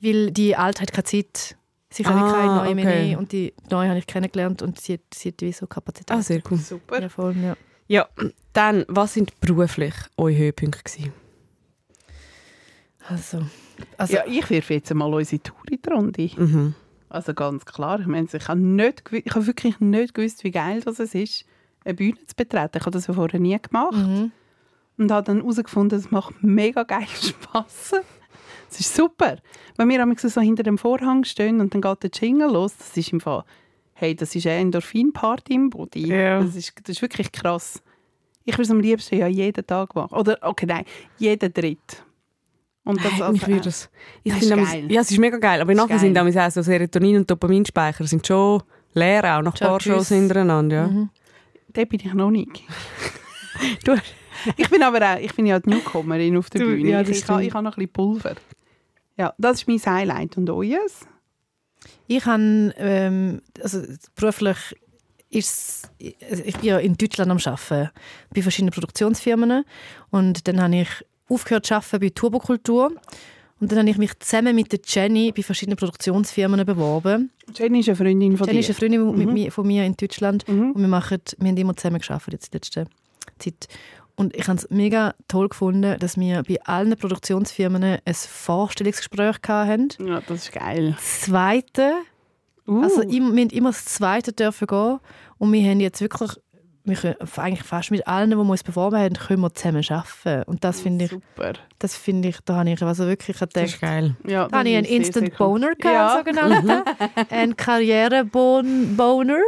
[0.02, 1.56] Weil die Alte hat keine Zeit.
[1.90, 3.04] Sie kann Ah, keine neue mehr okay.
[3.04, 3.18] nehmen.
[3.18, 6.16] Und die neue habe ich kennengelernt und sie hat, sie hat wie so Kapazität.
[6.16, 6.58] Ah, sehr cool.
[6.58, 7.02] Super.
[7.02, 7.56] Ja, voll, ja.
[7.88, 8.08] Ja,
[8.54, 11.14] dann, was sind beruflich eure Höhepunkte gewesen?
[13.08, 13.42] Also,
[13.98, 16.30] also Ja, ich wirf jetzt mal unsere Tour in die Runde.
[16.38, 16.76] Mhm.
[17.10, 20.80] Also ganz klar, ich meine, ich habe, nicht, ich habe wirklich nicht gewusst, wie geil
[20.82, 21.46] das es ist,
[21.84, 22.78] eine Bühne zu betreten.
[22.78, 23.94] Ich habe das ja vorher nie gemacht.
[23.98, 24.32] mhm.
[24.98, 27.92] Und habe dann herausgefunden, es macht mega geil Spass.
[28.72, 29.38] Es ist super.
[29.78, 33.12] Wenn wir so hinter dem Vorhang stehen und dann geht der Jingle los, das ist
[33.12, 33.44] im Fall,
[33.94, 36.08] hey, das ist eine Endorphin-Party im Body.
[36.08, 36.42] Ja.
[36.42, 37.82] Das, ist, das ist wirklich krass.
[38.46, 40.16] Ich würde es am liebsten ja jeden Tag machen.
[40.18, 40.86] Oder, okay, nein,
[41.18, 42.04] jeden Dritt.
[42.84, 43.90] Und das, Nein, ich würde das.
[44.24, 44.92] Ich Das finde ist damals- geil.
[44.92, 45.62] Ja, es ist mega geil.
[45.62, 49.54] Aber Das nachher sind damals auch so Serotonin- und Dopaminspeicher sind schon leer, auch nach
[49.54, 49.80] ein paar.
[49.80, 50.76] Shows hintereinander.
[50.78, 50.88] Ja.
[50.88, 51.10] Mhm.
[51.74, 52.50] Da bin ich noch nicht.
[53.86, 53.96] Du-
[54.58, 56.90] ich bin aber auch, ich bin ja die Newcomerin auf der Du- Bühne.
[56.90, 58.36] ja, ich, das ich, ich habe noch ein bisschen Pulver.
[59.22, 60.36] Ja, das ist mein Highlight.
[60.38, 61.06] Und euers?
[62.08, 63.84] Ich habe, ähm, also
[64.16, 64.58] beruflich
[65.30, 65.90] ist
[66.30, 67.92] also ich bin ja in Deutschland am Arbeiten,
[68.34, 69.64] bei verschiedenen Produktionsfirmen
[70.10, 70.90] und dann habe ich
[71.30, 72.92] aufgehört zu arbeiten bei Turbokultur
[73.60, 77.30] und dann habe ich mich zusammen mit der Jenny bei verschiedenen Produktionsfirmen beworben.
[77.56, 78.70] Jenny ist eine Freundin von Jenny dir.
[78.70, 79.34] ist eine Freundin Mhm.
[79.34, 80.72] mir, von mir in Deutschland Mhm.
[80.72, 82.86] und wir, machen, wir haben immer zusammen gearbeitet jetzt in letzter
[83.40, 83.68] Zeit.
[84.16, 89.90] Und ich habe es mega toll gefunden, dass wir bei allen Produktionsfirmen ein Vorstellungsgespräch hatten.
[90.06, 90.94] Ja, das ist geil.
[90.96, 91.94] Das zweite
[92.68, 92.84] Uh.
[92.84, 95.00] also wir haben immer das Zweite dürfen gehen
[95.40, 96.32] und wir haben jetzt wirklich,
[96.84, 100.44] wir können, eigentlich fast mit allen, die wir uns beworben haben, können wir zusammen arbeiten.
[100.50, 101.54] Und das finde ich, Super.
[101.80, 104.16] das finde ich, da habe ich also wirklich Das ist gedacht, geil.
[104.28, 105.36] Ja, da habe ich einen Instant.
[105.38, 106.18] Boner gehabt, Ja.
[106.20, 106.84] sogenannten,
[107.32, 109.42] einen Karriere-Boner.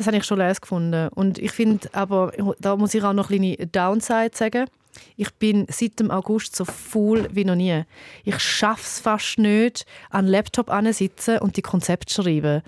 [0.00, 1.08] Das habe ich schon leise gefunden.
[1.08, 4.64] Und ich finde aber, da muss ich auch noch eine kleine Downside sagen.
[5.18, 7.84] Ich bin seit dem August so faul wie noch nie.
[8.24, 12.62] Ich schaffe es fast nicht, an den Laptop sitzen und die Konzepte schreiben.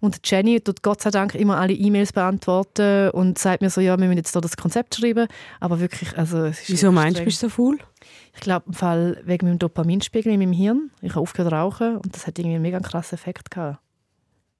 [0.00, 3.98] Und Jenny tut Gott sei Dank immer alle E-Mails beantworten und sagt mir so, ja,
[3.98, 5.28] wir müssen jetzt hier das Konzept schreiben.
[5.60, 7.78] Aber wirklich, also es ist Wieso meinst du, bist du so faul?
[8.34, 10.90] Ich glaube, im Fall wegen meinem Dopaminspiegel in meinem Hirn.
[11.02, 13.80] Ich habe aufgehört zu rauchen und das hat irgendwie einen mega krassen Effekt gehabt.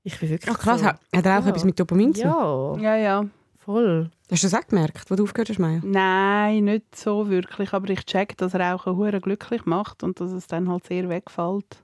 [0.03, 1.49] Ich bin wirklich Ach krass, so, hat er auch Ja.
[1.49, 2.81] etwas mit Dopamin zu tun?
[2.81, 3.25] Ja, Ja, ja.
[3.59, 4.11] voll.
[4.31, 5.81] Hast du das auch gemerkt, wo du aufgehört hast, Maya?
[5.85, 7.73] Nein, nicht so wirklich.
[7.75, 11.83] Aber ich check, dass Rauchen hure glücklich macht und dass es dann halt sehr wegfällt.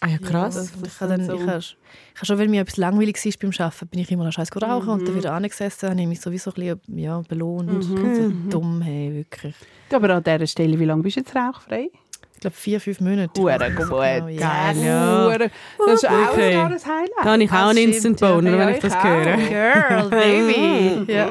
[0.00, 0.54] Ah ja, Ja, krass.
[0.54, 1.62] das- das ich habe dann, so- ich habe,
[2.26, 5.02] schon, wenn mir etwas langweilig war beim Arbeiten, bin ich immer noch scheiß rauchen und
[5.06, 5.18] dann Mhm.
[5.18, 7.70] wieder angesessen, habe ich mich sowieso ein bisschen ja, belohnt.
[7.70, 8.14] Mhm.
[8.14, 8.50] So Mhm.
[8.50, 9.54] dumm, hey, wirklich.
[9.92, 11.88] Aber an dieser Stelle, wie lange bist du jetzt rauchfrei?
[12.44, 13.40] Ich glaube, vier, fünf Monate.
[13.40, 13.88] Hure gut.
[13.88, 14.72] genau, ja.
[14.74, 15.24] Geil, ja.
[15.32, 15.50] Hure-
[15.86, 16.44] Das ist auch Okay.
[16.44, 17.10] ein klares Highlight.
[17.16, 18.32] Da habe ich auch Das einen Instant ja.
[18.34, 19.36] Boner, Ja, wenn ich ich das höre.
[19.38, 21.12] Girl, baby.
[21.12, 21.28] ja.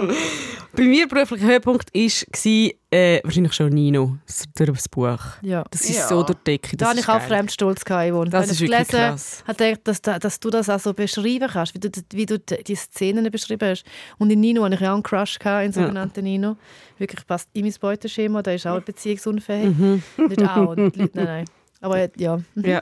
[0.76, 5.20] Bei mir beruflicher Höhepunkt war äh, wahrscheinlich schon Nino, das- durch das Buch.
[5.42, 5.64] ja.
[5.70, 6.08] Das ist Ja.
[6.08, 6.76] so die Decke.
[6.78, 7.28] Da Das habe ich auch.
[7.28, 8.34] Fremdstolz gehabt.
[8.34, 9.44] Das ist ich wirklich gelesen krass.
[9.48, 12.40] habe gedacht, dass, da- dass du das auch so beschreiben kannst, wie du, wie du
[12.40, 13.84] die Szenen beschrieben hast.
[14.18, 16.58] Und in Nino hatte ich auch einen Crush, gehabt, in sogenannten Nino.
[16.98, 19.78] Wirklich passt in mein Beuteschema, der ist auch beziehungsunfähig.
[19.78, 20.04] Mhm.
[20.28, 21.46] Nicht auch, nicht, nein, nein.
[21.82, 22.38] Aber ja.
[22.56, 22.66] Mhm.
[22.66, 22.82] Ja.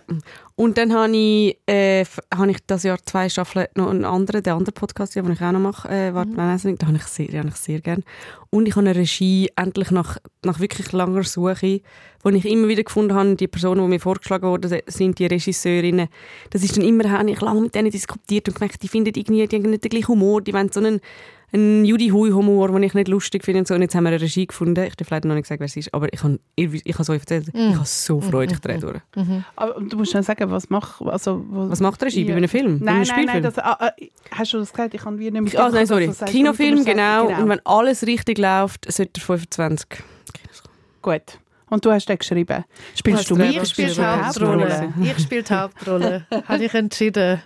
[0.56, 4.54] Und dann habe ich, äh, habe ich das Jahr zwei Staffeln noch einen anderen, den
[4.54, 7.28] anderen Podcast, den ich auch noch mache, äh, «Wart, nein, nein, den habe ich sehr,
[7.28, 8.04] den habe ich sehr gerne.
[8.50, 11.82] Und ich habe eine Regie endlich nach, nach wirklich langer Suche,
[12.24, 16.08] wo ich immer wieder gefunden habe, die Personen, die mir vorgeschlagen wurden, sind die Regisseurinnen.
[16.50, 19.48] Das ist dann immer, habe ich lange mit denen diskutiert und gemerkt, die finden irgendwie
[19.48, 21.00] die haben nicht den gleichen Humor, die wollen so einen,
[21.54, 23.74] einen Judy-Hui-Humor, den ich nicht lustig finde und so.
[23.76, 24.84] Und jetzt haben wir eine Regie gefunden.
[24.86, 27.04] Ich darf leider noch nicht sagen, wer es ist, aber ich habe, ich, ich habe
[27.04, 27.70] es euch erzählt, Mm.
[27.72, 29.02] ich habe so Freude, ich drehe durch.
[29.16, 29.44] Mhm.
[29.56, 31.02] Aber du musst dann sagen, was macht...
[31.02, 32.22] Also, Was macht die Regie?
[32.24, 32.32] Ja.
[32.32, 32.80] Bei einem Film?
[32.80, 33.44] bei einem Nein, nein, nein.
[33.44, 33.92] Das, ah, ah,
[34.32, 34.94] hast du das gesagt?
[34.94, 35.64] Ich kann wie nicht mehr...
[35.64, 36.10] Ah, nein, sorry.
[36.10, 36.38] Was sagst du?
[36.38, 37.42] Kinofilm, Du sagen, genau.
[37.42, 39.88] Und wenn alles richtig läuft, sollte er 25.
[41.02, 41.22] Gut.
[41.70, 42.66] Und du hast den geschrieben.
[42.96, 43.56] Spielst du mit?
[43.56, 44.94] Ich spiele die du Hauptrolle.
[45.04, 46.26] Ich spiele die Hauptrolle.
[46.48, 47.42] Habe ich entschieden.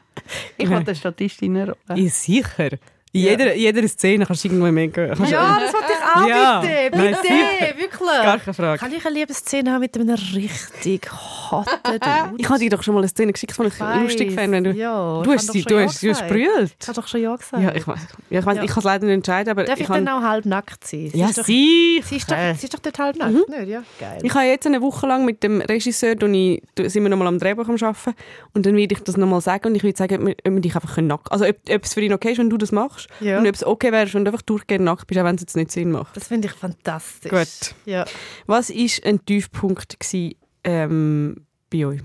[0.58, 1.76] Ich habe eine Statistin-Rolle.
[1.94, 2.70] Ja, sicher.
[3.16, 6.60] In jeder, in jeder Szene kannst du irgendwo du- Ja, das wollte ich auch, Ja.
[6.60, 6.98] bitte.
[6.98, 8.00] Nein, Bitte, wirklich.
[8.10, 8.80] Gar keine Frage.
[8.80, 11.10] Kann ich eine Liebesszene haben mit einem richtig
[11.50, 12.34] hotten Dude?
[12.38, 14.02] Ich habe dir doch schon mal eine Szene geschickt, die ich Weiss.
[14.02, 14.52] lustig fand.
[14.52, 16.76] Wenn du, Ja, du ich hast sie, du hast, du hast brüllt.
[16.82, 17.64] Ich habe doch schon ja gesagt.
[17.64, 18.00] Ja, ich weiß.
[18.30, 18.64] Ja, ich, weiss, Ja.
[18.64, 20.04] ich kann es leider nicht entscheiden, aber Darf ich, ich habe...
[20.04, 21.10] dann auch halb nackt sein?
[21.14, 22.04] Sie Ja, ist doch, sicher.
[22.06, 23.68] sie, ist doch, sie ist doch dort halb nackt, nicht?
[23.70, 24.20] Ja, geil.
[24.24, 27.18] Ich habe jetzt eine Woche lang mit dem Regisseur, und ich, da sind wir noch
[27.18, 28.14] mal am Drehbuch am Arbeiten,
[28.54, 30.54] und dann werde ich das noch mal sagen und ich würde sagen, ob wir, ob
[30.54, 31.32] wir dich einfach nackt...
[31.32, 33.40] Also ob, ob es für ihn okay ist, wenn du das machst Ja.
[33.40, 35.72] und ob es okay wäre, du einfach durchgehend nackt bist, auch wenn es jetzt nicht
[35.72, 36.16] Sinn macht.
[36.16, 37.32] Das finde ich fantastisch.
[37.32, 37.76] Gut.
[37.86, 38.06] Ja.
[38.46, 42.02] Was war ein Tiefpunkt gewesen, ähm, bei euch?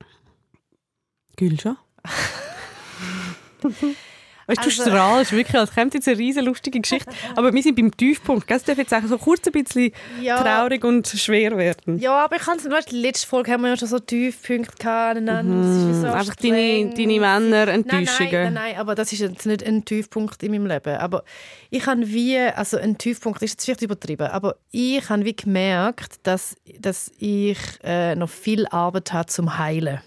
[1.36, 1.76] Gülscha?
[4.46, 7.10] Weißt du, Also- du strahlst wirklich, als käme jetzt eine riesen lustige Geschichte.
[7.36, 8.46] Aber wir sind beim Tiefpunkt.
[8.46, 8.56] gell?
[8.56, 10.42] Es darf jetzt auch so kurz ein bisschen Ja.
[10.42, 11.98] traurig und schwer werden.
[11.98, 12.90] Ja, aber ich kann es nicht.
[12.92, 15.16] Die letzte Folge haben wir ja schon so Tiefpunkte gehabt.
[15.16, 15.68] aneinander.
[15.68, 16.12] Das ist wie so Mhm.
[16.12, 18.32] Einfach deine, deine Männer-Enttäuschungen.
[18.32, 20.96] Nein, nein, nein, aber das ist jetzt nicht ein Tiefpunkt in meinem Leben.
[20.96, 21.24] Aber
[21.70, 26.16] ich habe wie, also ein Tiefpunkt ist jetzt vielleicht übertrieben, aber ich habe wie gemerkt,
[26.24, 30.00] dass, dass ich äh, noch viel Arbeit habe zum Heilen.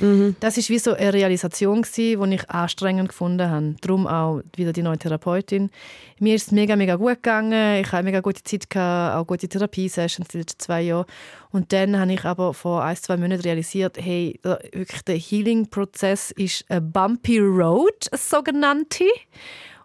[0.00, 0.36] Mhm.
[0.40, 3.74] Das ist wie so eine Realisation die ich anstrengend gefunden habe.
[3.80, 5.70] Darum auch wieder die neue Therapeutin.
[6.18, 7.80] Mir ist es mega, mega gut gegangen.
[7.80, 11.06] Ich hatte eine mega gute Zeit, gehabt, auch gute Therapiesessions die letzten zwei Jahre.
[11.50, 16.64] Und dann habe ich aber vor ein, zwei Monaten realisiert, hey, wirklich der Healing-Prozess ist
[16.68, 19.04] eine bumpy road, eine sogenannte.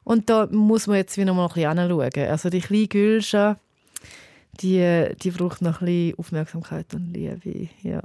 [0.03, 2.29] Und da muss man jetzt wieder mal ein bisschen hinschauen.
[2.29, 3.57] Also die kleine Gülscha,
[4.61, 7.69] die, die braucht noch ein bisschen Aufmerksamkeit und Liebe.
[7.81, 8.01] Ja,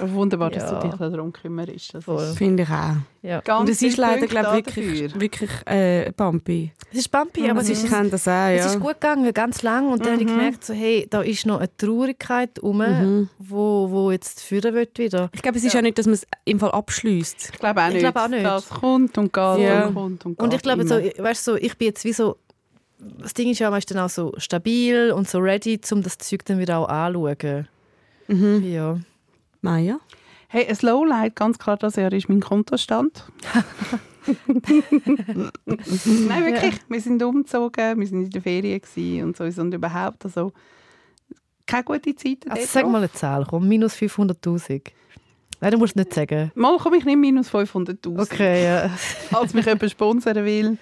[0.00, 0.80] Wunderbar, dass Ja.
[0.80, 1.94] du dich darum kümmerst.
[1.94, 2.32] Das voll.
[2.34, 2.96] Finde ich auch.
[3.22, 3.40] Ja.
[3.40, 4.52] ganz und es ist leider, ich, dafür.
[4.52, 6.72] wirklich, wirklich äh, bumpy.
[6.90, 8.66] Es ist bumpy, aber es ist ich kenne das auch, Es ja.
[8.66, 9.92] ist gut gegangen, ganz lang.
[9.92, 13.28] Und dann habe ich gemerkt, so, hey, da ist noch eine Traurigkeit rum, Mhm.
[13.38, 15.30] wo, wo jetzt führen wird wieder.
[15.32, 15.82] Ich glaube, es ist ja.
[15.82, 17.50] nicht, dass man es im Fall abschließt.
[17.52, 18.02] Ich glaube auch Ich nicht.
[18.02, 18.44] glaube auch nicht.
[18.44, 19.86] Das kommt und geht Ja.
[19.86, 20.42] und kommt und geht.
[20.42, 22.36] Und ich glaube, so, weißt, so, ich bin jetzt wie so,
[23.18, 26.58] das Ding ist ja meistens auch so stabil und so ready, um das Zeug dann
[26.58, 27.68] wieder auch anzuschauen.
[28.28, 28.62] Mhm.
[28.64, 28.98] Ja.
[29.60, 29.98] Maya?
[30.48, 33.24] Hey, ein Lowlight, ganz klar, das Jahr ist mein Kontostand.
[35.66, 36.74] Nein, wirklich.
[36.88, 40.24] Wir sind umgezogen, wir sind in der Ferien und so und überhaupt.
[40.24, 40.52] Also,
[41.66, 42.44] keine gute Zeit.
[42.48, 44.82] Also sag mal eine Zahl, komm, minus 500'000.
[45.60, 46.52] Nein, du musst nicht sagen.
[46.54, 48.20] Mal komme ich nicht minus 500'000.
[48.20, 48.88] Okay, ja.
[49.30, 50.76] Falls mich jemand sponsern will.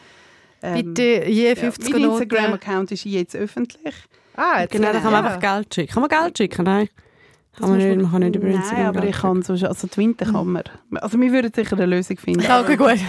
[0.63, 2.23] Ähm, Bitte je ja, 50 mein Noten.
[2.23, 3.95] Instagram-Account ist jetzt öffentlich.
[4.37, 5.31] Ah, jetzt Genau, da kann man ja.
[5.35, 5.93] einfach Geld schicken.
[5.93, 6.65] Kann man Geld schicken?
[6.65, 6.89] Nein.
[7.59, 9.97] Kann man nicht, man kann nicht über Instagram Nein, aber ich kann so, also die
[9.97, 10.63] Winter kann man.
[10.97, 12.43] Also wir würden sicher eine Lösung finden.
[12.43, 12.95] Ja, okay, gut.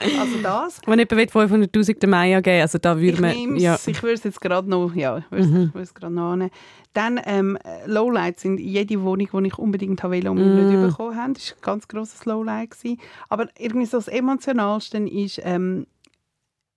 [0.00, 0.80] Also das.
[0.86, 3.56] Wenn jemand will 500'000 der Maya geben also da würde man...
[3.56, 3.78] Ja.
[3.86, 5.72] ich würde es jetzt gerade noch, ja, ich würde es Mhm.
[5.80, 6.50] es gerade noch annehmen.
[6.94, 10.68] Dann ähm, Lowlights sind jede Wohnung, die ich unbedingt haben will und wir Mm.
[10.70, 11.34] nicht bekommen haben.
[11.34, 12.70] Das war ein ganz grosses Lowlight.
[12.70, 12.98] Gewesen.
[13.28, 15.86] Aber irgendwie so das Emotionalste ist, ähm,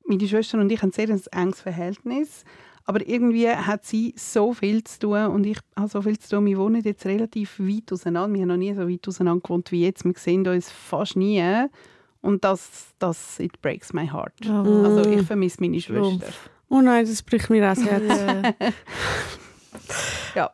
[0.10, 2.44] meine Schwester und ich haben sehr ein enges Verhältnis.
[2.86, 6.46] Aber irgendwie hat sie so viel zu tun und ich habe so viel zu tun.
[6.48, 8.34] Wir wohnen jetzt relativ weit auseinander.
[8.34, 10.06] Wir haben noch nie so weit auseinander gewohnt wie jetzt.
[10.06, 11.44] Wir sehen uns fast nie.
[12.22, 14.34] Und das, das it breaks my heart.
[14.46, 14.84] Oh.
[14.84, 16.28] Also ich vermisse meine Schwester.
[16.68, 18.04] Oh nein, das bricht mir auch das Herz.
[18.08, 18.72] Ja.
[20.36, 20.52] Ja.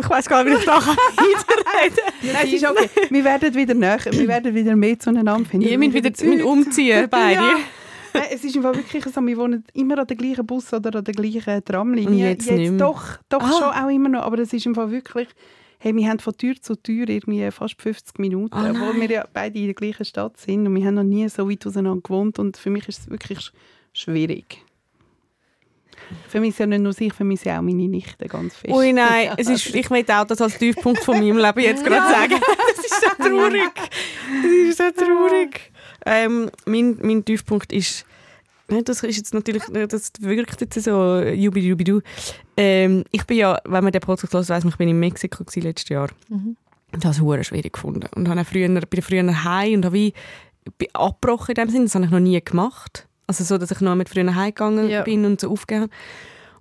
[0.00, 2.88] Ich weiß gar nicht, wie ich da weiterreden Nein, es ist okay.
[3.10, 5.68] Wir werden wieder näher, wir werden wieder mehr zueinander finden.
[5.68, 7.40] Ihr müsst wieder müsst umziehen, beide.
[7.40, 7.56] Ja.
[8.14, 11.04] Nein, es ist Fall wirklich so, wir wohnen immer an der gleichen Bus oder an
[11.04, 12.30] der gleichen Tramlinie.
[12.30, 12.78] Jetzt nicht mehr.
[12.78, 13.52] doch, doch Ah.
[13.52, 15.28] schon auch immer noch, aber es ist Fall wirklich,
[15.78, 19.24] hey, wir haben von Tür zu Tür irgendwie fast 50 Minuten, Ah, obwohl wir ja
[19.32, 22.38] beide in der gleichen Stadt sind und wir haben noch nie so weit auseinander gewohnt
[22.38, 23.52] und für mich ist es wirklich sch-
[23.92, 24.58] schwierig.
[26.26, 28.72] Ich vermisse ja nicht nur ich vermisse auch meine Nichte ganz fest.
[28.74, 32.12] Ui nein, es ist, ich möchte auch das als Tiefpunkt von meinem Leben jetzt gerade
[32.12, 32.34] sagen.
[32.76, 33.70] Das ist so traurig.
[34.42, 35.72] Das ist so traurig.
[36.06, 38.04] Ähm, mein, mein Tiefpunkt ist,
[38.68, 42.00] das ist jetzt natürlich, das wirkt jetzt so jubidubidu.
[42.56, 45.44] Ähm, ich bin ja, wenn man den Podcast hört, weiss man, ich bin in Mexiko
[45.44, 46.08] gewesen letztes Jahr.
[46.28, 46.56] Mhm.
[46.92, 48.06] Und habe es hure schwierig gefunden.
[48.14, 50.12] Und habe früher, bin früher heim und habe wie,
[50.78, 51.84] bin abgebrochen in dem Sinne.
[51.84, 53.06] Das habe ich noch nie gemacht.
[53.26, 55.02] Also so, dass ich noch mit früher heimgegangen Ja.
[55.02, 55.90] bin und so aufgehört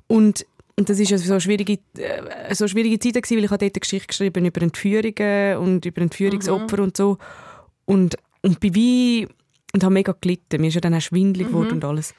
[0.07, 0.45] und
[0.77, 3.59] und das ist ja so eine schwierige, äh, so schwierige Zeit gewesen, weil ich habe
[3.65, 7.17] dort eine Geschichte geschrieben über Entführungen und über Entführungsopfer und so
[7.85, 9.27] und und bin wie
[9.73, 10.61] und habe mega gelitten.
[10.61, 12.13] Mir ist ja dann auch schwindelig geworden und alles.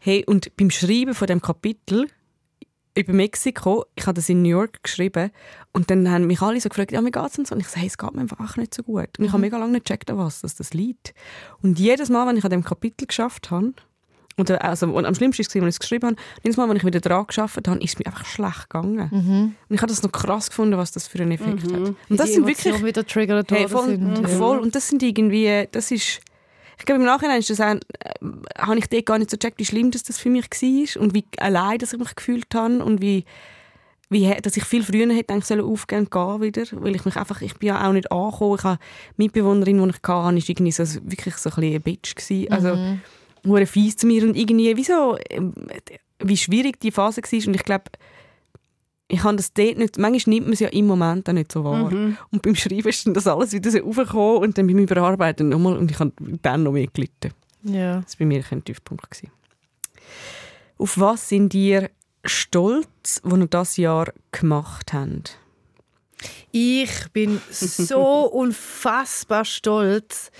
[0.00, 2.08] Hey, und beim Schreiben von dem Kapitel
[2.96, 5.30] über Mexiko, ich habe das in New York geschrieben
[5.72, 7.54] und dann haben mich alle so gefragt, ja, wie geht's und so?
[7.54, 9.18] Und ich so, hey, es geht mir einfach nicht so gut.
[9.18, 11.14] Und ich habe mega lange nicht gecheckt, was dass das liegt.
[11.62, 13.74] Und jedes Mal, wenn ich an dem Kapitel geschafft habe
[14.40, 16.16] Und, äh, also, und am schlimmsten war es, als ich es geschrieben habe.
[16.42, 19.08] Jedes Mal, wenn ich wieder dran gearbeitet habe, ist es mir einfach schlecht gegangen.
[19.10, 19.54] Mhm.
[19.68, 21.72] Und ich habe das noch krass gefunden, was das für einen Effekt hat.
[21.72, 24.28] Und das die sind wirklich wieder triggert Hey, voll, sind.
[24.30, 24.58] Voll.
[24.58, 26.20] Und das sind irgendwie, das ist,
[26.78, 27.78] ich glaube im Nachhinein ist das auch, äh,
[28.58, 31.14] habe ich dort gar nicht so gecheckt, wie schlimm das, das für mich war und
[31.14, 33.24] wie allein dass ich mich gefühlt habe und wie,
[34.08, 37.42] wie dass ich viel früher hätte eigentlich sollen aufgehen gehen wieder, weil ich mich einfach,
[37.42, 38.56] ich bin ja auch nicht angekommen.
[38.58, 38.78] Ich habe
[39.16, 42.50] die Mitbewohnerin, die ich hatte, war irgendwie so, wirklich so ein bisschen ein Bitch gewesen.
[42.50, 43.00] Also, Mhm.
[43.44, 45.54] Nur fies zu mir und irgendwie, wieso, ähm,
[46.18, 47.84] wie schwierig die Phase war und ich glaube,
[49.08, 51.64] ich habe das dort nicht, manchmal nimmt man es ja im Moment auch nicht so
[51.64, 51.90] wahr.
[52.30, 55.76] Und beim Schreiben ist dann das alles wieder so raufgekommen und dann beim Überarbeiten nochmal
[55.76, 57.32] und ich habe dann noch mehr gelitten.
[57.62, 58.00] Ja.
[58.00, 59.10] Das war bei mir ein Tiefpunkt.
[59.10, 59.32] Gewesen.
[60.78, 61.90] Auf was sind ihr
[62.24, 65.38] stolz, was ihr das Jahr gemacht habt?
[66.52, 70.30] Ich bin so unfassbar stolz,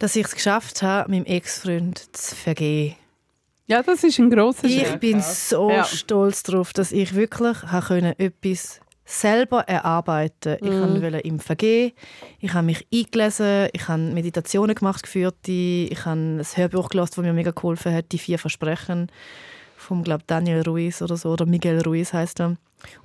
[0.00, 2.96] dass ich es geschafft habe, meinem Ex-Freund zu vergeben.
[3.66, 4.98] Ja, das ist ein grosser Ich Schritt.
[5.00, 5.84] bin so Ja.
[5.84, 11.02] stolz darauf, dass ich wirklich habe können, etwas selber erarbeiten Ich Mhm.
[11.02, 11.92] wollte ihm vergeben.
[12.40, 13.68] Ich habe mich eingelesen.
[13.72, 15.52] Ich habe Meditationen gemacht, geführte.
[15.52, 18.10] Ich habe ein Hörbuch gelesen, das mir mega geholfen hat.
[18.12, 19.10] Die vier Versprechen
[19.76, 21.30] vom glaub, Daniel Ruiz oder so.
[21.30, 22.56] Oder Miguel Ruiz heißt er.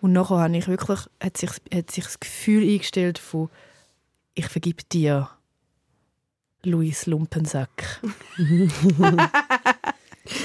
[0.01, 3.49] Und nachher habe ich wirklich, hat sich, hat sich das Gefühl eingestellt von
[4.35, 5.29] ich vergib dir,
[6.65, 8.01] Luis Lumpensack.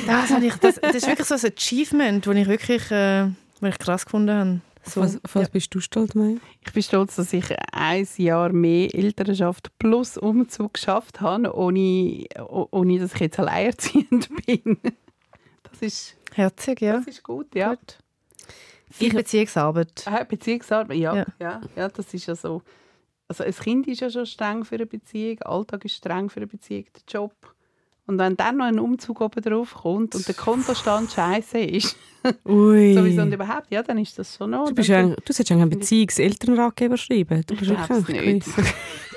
[0.06, 3.78] das, habe ich, das, das ist wirklich so ein Achievement, das ich wirklich äh, ich
[3.78, 4.60] krass gefunden habe.
[4.82, 6.36] So, Was, was bist du stolz, Maya?
[6.66, 12.68] Ich bin stolz, dass ich ein Jahr mehr Elternschaft plus Umzug geschafft habe, ohne, oh-
[12.70, 14.78] ohne dass ich jetzt alleinerziehend bin.
[15.70, 16.94] Das ist, Herzig, ja.
[16.96, 17.70] das ist gut, ja.
[17.74, 17.98] Gut.
[18.90, 20.02] Viel Beziehungsarbeit.
[20.06, 21.26] Ah, Beziehungsarbeit, ja, Ja.
[21.38, 21.60] ja.
[21.76, 22.62] Ja, das ist ja so.
[23.30, 26.48] Also ein Kind ist ja schon streng für eine Beziehung, Alltag ist streng für eine
[26.48, 27.32] Beziehung, der Job.
[28.08, 31.96] Und wenn dann noch ein Umzug oben drauf kommt und der Kontostand scheiße ist,
[32.44, 32.92] Ui.
[32.92, 34.66] sowieso und überhaupt, ja, dann ist das schon noch.
[34.68, 37.44] Du, bist ja, du solltest einen Beziehungselternratgeber schreiben.
[37.46, 38.48] Du Ich bist wirklich- nicht.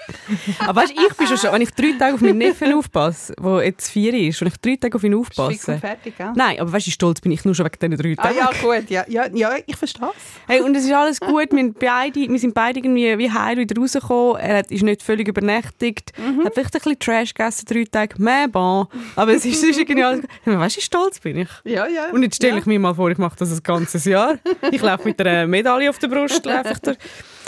[0.60, 3.64] Aber weißt, ich bin schon, schon, wenn ich drei Tage auf meinen Neffen aufpasse, der
[3.66, 5.78] jetzt vier ist, wenn ich drei Tage auf ihn und aufpasse.
[5.78, 6.32] fertig, gell?
[6.36, 8.38] Nein, aber weißt du, stolz bin ich nur schon wegen diesen drei Ah Tagen.
[8.38, 10.24] ja, gut, ja, ja, ja ich verstehe es.
[10.48, 11.52] Hey, und es ist alles gut.
[11.52, 14.38] Wir, sind beide, wir sind beide irgendwie wie heil wieder rausgekommen.
[14.42, 16.12] Er hat- ist nicht völlig übernächtigt.
[16.18, 16.46] Mhm.
[16.46, 18.16] Hat vielleicht ein bisschen Trash gegessen, drei Tage.
[18.18, 18.88] Mais bon.
[19.16, 20.30] Aber es ist, ist irgendwie alles gut.
[20.46, 21.50] Weißt du, wie stolz bin ich?
[21.64, 22.10] Ja, ja.
[22.12, 22.60] Und jetzt stelle ja.
[22.60, 24.38] ich mir mal vor, ich mache das ein ganzes Jahr.
[24.72, 26.46] Ich laufe mit einer Medaille auf der Brust.
[26.46, 26.98] laufe Ich, durch.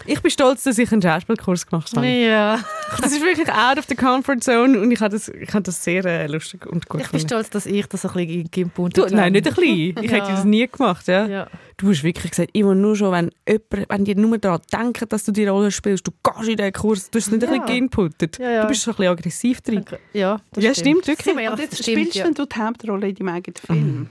[0.06, 2.08] Ich bin stolz, dass ich einen Schauspielkurs gemacht habe.
[2.08, 2.60] Ja.
[3.02, 5.84] Das ist wirklich out of the comfort zone und ich habe das, ich habe das
[5.84, 9.16] sehr äh, lustig und gut Ich bin stolz, dass ich das ein bisschen Du, habe.
[9.16, 9.66] nein, nicht ein bisschen.
[10.06, 10.18] Ich Ja.
[10.18, 11.08] hätte das nie gemacht.
[11.08, 11.26] Ja.
[11.26, 11.48] Ja.
[11.78, 15.24] Du hast wirklich gesagt, immer nur schon, wenn, jemand, wenn die nur daran denken, dass
[15.26, 17.60] du die Rolle spielst, du gehst in den Kurs, du hast es nicht ein Ja.
[17.62, 18.38] bisschen geinputtet.
[18.38, 18.62] Ja, ja.
[18.62, 19.84] Du bist so ein bisschen aggressiv drin.
[20.14, 21.26] Ja, das Ja, stimmt, wirklich.
[21.26, 22.30] Sind wir Und jetzt das stimmt, spielst ja.
[22.30, 24.08] du die Hauptrolle in deinem eigenen Film?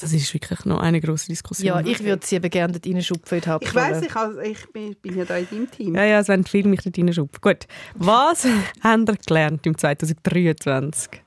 [0.00, 1.66] Das ist wirklich noch eine grosse Diskussion.
[1.66, 5.16] Ja, ich würde sie eben gerne dort reinschupfen Ich weiss, ich, also, ich bin, bin
[5.16, 5.94] ja da in deinem Team.
[5.94, 7.40] Ja, ja, es werden viele mich dort reinschupfen.
[7.40, 8.46] Gut, was
[8.82, 11.22] habt ihr gelernt im 2023?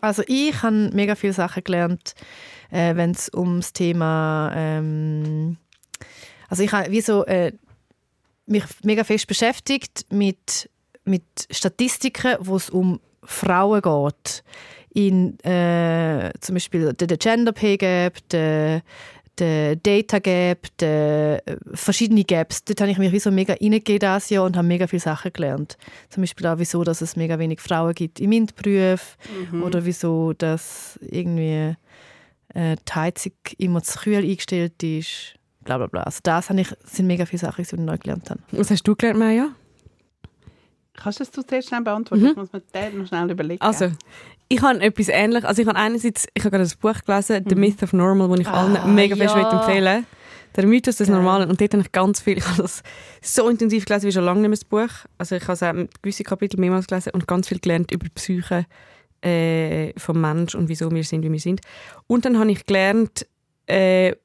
[0.00, 2.14] Also ich habe mega viele Sachen gelernt,
[2.70, 5.58] äh, wenn es ums Thema ähm,
[6.50, 7.52] also ich habe wie so äh,
[8.46, 10.68] mich mega fest beschäftigt mit
[11.04, 14.42] mit Statistiken, wo es um Frauen geht
[14.92, 18.82] in äh, zum Beispiel der, der Gender Pay Gap, der
[19.38, 22.64] der Data Gap, der äh, verschiedene Gaps.
[22.64, 25.32] Dort habe ich mich wie so mega reingegeben dieses Jahr und habe mega viele Sachen
[25.32, 25.76] gelernt.
[26.10, 29.16] Zum Beispiel auch, wieso dass es mega wenig Frauen gibt im MINT-Beruf
[29.62, 31.74] oder wieso dass irgendwie
[32.54, 35.34] äh, die Heizung immer zu kühl eingestellt ist.
[35.64, 36.02] Bla bla bla.
[36.02, 38.40] Also das habe ich, sind mega viele Sachen, die ich neu gelernt habe.
[38.52, 39.50] Was hast du gelernt, Maya?
[40.94, 42.26] Kannst du das zuerst schnell beantworten?
[42.26, 43.62] Ich muss mir den noch schnell überlegen.
[43.62, 43.90] Also,
[44.52, 45.44] ich habe etwas ähnliches.
[45.44, 48.40] Also ich habe einerseits, ich habe gerade ein Buch gelesen, The Myth of Normal, das
[48.40, 49.48] ich allen mega fest ja.
[49.48, 50.04] empfehlen
[50.56, 51.08] Der Mythos des.
[51.08, 51.48] Normalen.
[51.48, 52.82] Und dort habe ich ganz viel, ich habe das
[53.22, 55.06] so intensiv gelesen wie schon lange nicht mehr das Buch.
[55.18, 58.66] Also ich habe gewisse Kapitel mehrmals gelesen und ganz viel gelernt über die Psyche
[59.22, 61.60] äh, vom Mensch und wieso wir sind, wie wir sind.
[62.08, 63.28] Und dann habe ich gelernt,
[63.66, 64.16] äh,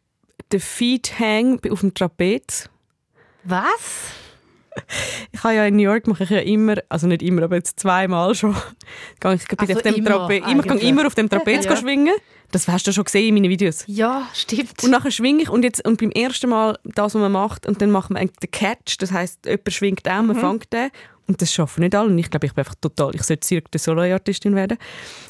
[0.51, 2.67] den Feet Hang auf dem Trapez.
[3.43, 4.24] Was?
[5.31, 7.79] Ich habe ja in New York mache ich ja immer, also nicht immer, aber jetzt
[7.79, 8.53] zweimal schon,
[9.19, 10.89] gehe ich Also auf dem immer Trapez, immer, gehe eigentlich.
[10.89, 11.75] immer auf dem Trapez Ja.
[11.75, 12.13] schwingen.
[12.51, 13.83] Das hast du schon gesehen in meinen Videos.
[13.87, 14.83] Ja, stimmt.
[14.83, 17.81] Und nachher schwinge ich und jetzt und beim ersten Mal das, was man macht, und
[17.81, 20.27] dann macht man den Catch, das heißt, jemand schwingt auch, Mhm.
[20.27, 20.89] man fängt den.
[21.27, 22.09] Und das schaffen nicht alle.
[22.09, 24.77] Und ich glaube, ich bin einfach total, ich sollte Cirque du Soleil-Artistin werden.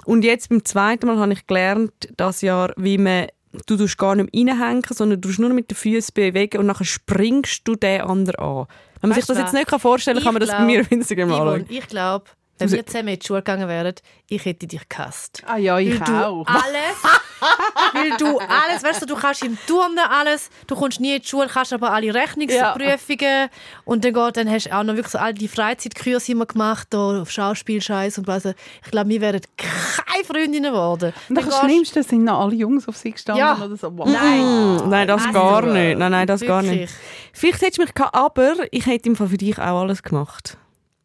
[0.03, 3.27] Und jetzt beim zweiten Mal habe ich gelernt, das Jahr, wie man,
[3.65, 7.67] du tust gar nicht reinhängen, sondern du nur mit den Füßen bewegen und nachher springst
[7.67, 8.65] du den anderen an.
[9.01, 10.81] Wenn man sich Weißt das du jetzt nicht vorstellen kann, kann man das bei mir
[10.81, 11.65] auf Instagram anschauen.
[11.69, 12.25] ich glaube,
[12.57, 13.93] wenn wir zusammen in die Schule gegangen wären,
[14.27, 15.43] ich hätte dich gehasst.
[15.45, 16.47] Ah ja, ich Weil du auch.
[16.47, 16.97] alles,
[17.93, 21.27] weil du alles, weißt du, du kannst im Turnen alles, du kommst nie in die
[21.27, 23.49] Schule, kannst aber alle Rechnungsprüfungen
[23.85, 26.87] und dann, geht, dann hast du auch noch wirklich so all die Freizeitkurse immer gemacht,
[26.91, 28.45] da auf Schauspielscheiß und was.
[28.45, 31.13] Ich glaube, wir wären keine Freundinnen geworden.
[31.29, 33.55] Und Dann das Schlimmste sind noch alle Jungs auf sie gestanden Ja.
[33.63, 33.91] oder so.
[33.95, 34.07] Wow.
[34.07, 35.97] Mm, nein, das Also, gar nicht.
[35.97, 36.71] Nein, nein, das gar nicht.
[36.71, 36.91] Wirklich.
[37.33, 40.57] Vielleicht hättest du mich gehabt, aber ich hätte im Fall für dich auch alles gemacht.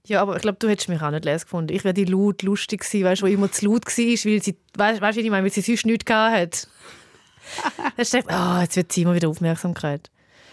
[0.07, 1.75] Ja, aber ich glaube, du hättest mich auch nicht les gefunden.
[1.75, 5.01] Ich wäre die laut lustig gewesen, weißt die immer zu laut war, weil sie, weißt
[5.01, 6.69] weißt ich meine, weil sie sonst nichts gehabt hat.
[7.97, 10.11] Hast du gedacht, ah, jetzt wird sie immer wieder Aufmerksamkeit.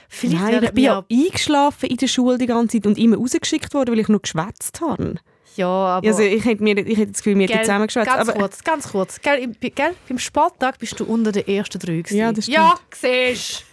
[0.10, 3.74] Vielleicht Nein, ich bin ja eingeschlafen in der Schule die ganze Zeit und immer rausgeschickt
[3.74, 5.16] worden, weil ich noch geschwätzt habe.
[5.58, 6.08] Ja, aber...
[6.08, 8.08] Also ich hätte, mir, ich hätte das Gefühl, wir hätten zusammen geschwätzt.
[8.08, 9.22] Ganz Aber kurz, ganz kurz.
[9.22, 11.98] Gell, im, gell, beim Sporttag bist du unter den ersten drei.
[11.98, 12.18] Gewesen.
[12.18, 12.58] Ja, das stimmt.
[12.58, 13.66] Ja, siehst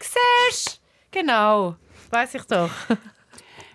[0.00, 1.76] Siehst Genau.
[2.10, 2.70] Weiß ich doch.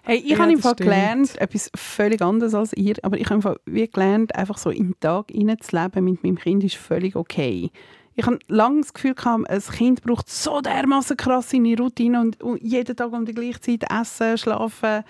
[0.05, 0.89] Hey, ich Ja, habe im das Fall stimmt.
[0.89, 4.69] gelernt, etwas völlig anderes als ihr, aber ich habe im Fall wie gelernt, einfach so
[4.69, 7.71] im Tag hineinzuleben mit meinem Kind ist völlig okay.
[8.15, 12.41] Ich habe lange das Gefühl gehabt, ein Kind braucht so dermaßen krass seine Routine und,
[12.43, 15.03] und jeden Tag um die gleiche Zeit essen, schlafen,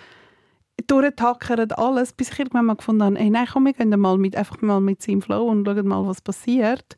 [0.88, 4.36] durchtackern, alles, bis ich irgendwann mal gefunden habe, hey, nein, komm, wir gehen mal mit,
[4.36, 6.98] einfach mal mit seinem Flow und schauen mal, was passiert.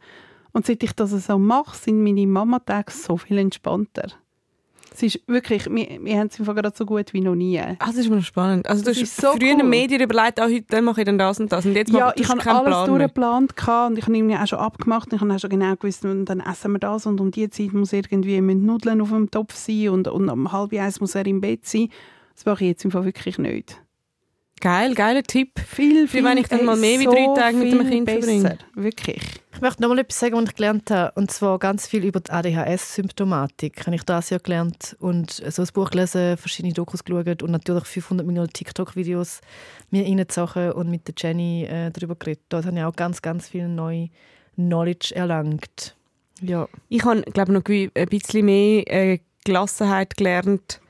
[0.54, 4.10] Und seit ich das so mache, sind meine Mama-Tage so viel entspannter.
[4.96, 7.60] Es ist wirklich, wir, wir haben es Fall gerade so gut wie noch nie.
[7.60, 8.66] ah, das ist noch spannend.
[8.70, 9.64] Also du Das hast ist so früher cool.
[9.64, 11.66] Medien überlegt, auch heute mache ich dann das und das.
[11.66, 13.52] Und jetzt Ja, ich habe alles Plan durchgeplant
[13.90, 16.40] und ich habe irgendwie auch schon abgemacht und ich habe auch schon genau gewusst, dann
[16.40, 19.90] essen wir das und um die Zeit muss irgendwie müssen Nudeln auf dem Topf sein
[19.90, 21.90] und, und um halb eins muss er im Bett sein.
[22.34, 23.78] Das mache ich jetzt im Fall wirklich nicht.
[24.62, 25.60] Geil, geiler Tipp.
[25.60, 28.58] Viel, Für wenn ich dann mal mehr wie drei Tage mit dem viel Kind verbringe.
[28.74, 29.22] Wirklich.
[29.54, 31.12] Ich möchte noch mal etwas sagen, was ich gelernt habe.
[31.16, 33.86] Und zwar ganz viel über die ADHS-Symptomatik.
[33.86, 37.84] Habe ich das ja gelernt und so ein Buch gelesen, verschiedene Dokus geschaut und natürlich
[37.86, 39.42] 500 Millionen TikTok-Videos
[39.92, 42.44] mir reingezogen und mit der Jenny äh, darüber geredet.
[42.50, 44.10] Dort habe ich auch ganz, ganz viel neue
[44.56, 45.96] Knowledge erlangt.
[46.42, 46.68] Ja.
[46.90, 50.82] Ich habe, glaube noch ein bisschen mehr äh, Gelassenheit gelernt.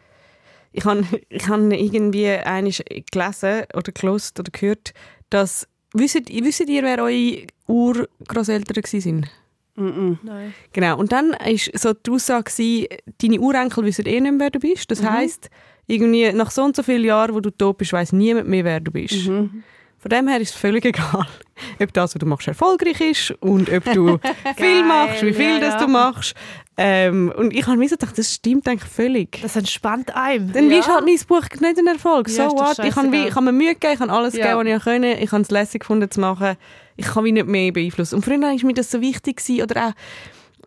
[0.77, 4.93] Ich habe ich hab irgendwie einiges gelesen oder gelost oder gehört,
[5.29, 9.29] dass wisst, wisst ihr, wer eure Urgroßeltern waren?
[9.77, 10.53] Mm Nein.
[10.73, 10.97] Genau.
[10.97, 12.87] Und dann war so die Aussage, gewesen,
[13.21, 14.89] deine Urenkel wissen eh nicht mehr, wer du bist.
[14.91, 15.49] Das heisst,
[15.87, 18.79] irgendwie nach so und so vielen Jahren, wo du tot bist, weiss niemand mehr, wer
[18.79, 19.27] du bist.
[19.27, 19.63] Mhm.
[20.05, 21.25] Von dem her ist es völlig egal,
[21.81, 24.19] ob das, was du machst, erfolgreich ist und ob du
[24.55, 26.35] viel machst, wie viel ja, das du machst.
[26.77, 29.41] Ähm, und ich habe mir so gedacht, das stimmt eigentlich völlig.
[29.41, 30.53] Das entspannt einem.
[30.53, 30.77] Dann ja.
[30.77, 32.29] ist halt mein Buch nicht ein Erfolg.
[32.29, 32.77] So what?
[32.85, 33.27] Ich habe, wie, scheissegal.
[33.29, 34.55] ich habe mir Mühe gegeben, ich habe alles Ja.
[34.55, 35.11] gegeben, was ich konnte.
[35.13, 36.55] Ich habe es lässig gefunden zu machen.
[36.97, 38.13] Ich kann mich nicht mehr beeinflussen.
[38.13, 39.93] Und früher war mir das so wichtig gewesen, oder auch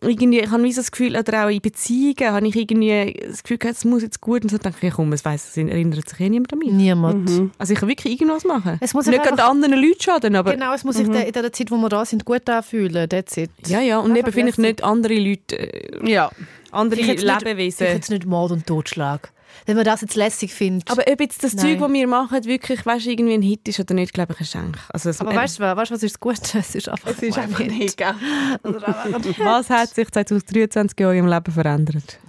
[0.01, 3.43] irgendwie, ich habe wie so das Gefühl, oder auch in Beziehungen habe ich irgendwie das
[3.43, 4.43] Gefühl gehabt, es muss jetzt gut.
[4.43, 6.71] Und so dachte ich, komm, es weiss, es erinnert sich eh niemand an mich.
[6.71, 7.29] Niemand.
[7.29, 7.51] Mhm.
[7.57, 8.77] Also ich kann wirklich irgendwas machen.
[8.81, 11.51] Es muss nicht gerade anderen Leuten schaden, aber Genau, es muss sich der- in der
[11.51, 13.09] Zeit, wo wir da sind, gut anfühlen.
[13.09, 13.49] That's it.
[13.67, 13.99] ja, ja.
[13.99, 16.29] Und Einfach eben finde ich nicht andere Leute, äh, Ja.
[16.71, 17.77] andere jetzt nicht- Lebewesen.
[17.77, 19.31] Vielleicht jetzt nicht Mord und Totschlag.
[19.65, 20.89] Wenn man das jetzt lässig findet.
[20.89, 21.65] aber ob jetzt das Nein.
[21.65, 24.55] Zeug, das wir machen, wirklich weißt, irgendwie ein Hit ist oder nicht, glaube ich, ist
[24.55, 24.83] eigentlich...
[24.89, 26.59] Also, Aber weißt du was, weißt, du, was ist das Gute?
[26.59, 28.15] Es ist einfach, Es ist einfach nicht, gell?
[28.63, 32.19] Was hat sich 2023 in eurem Leben verändert?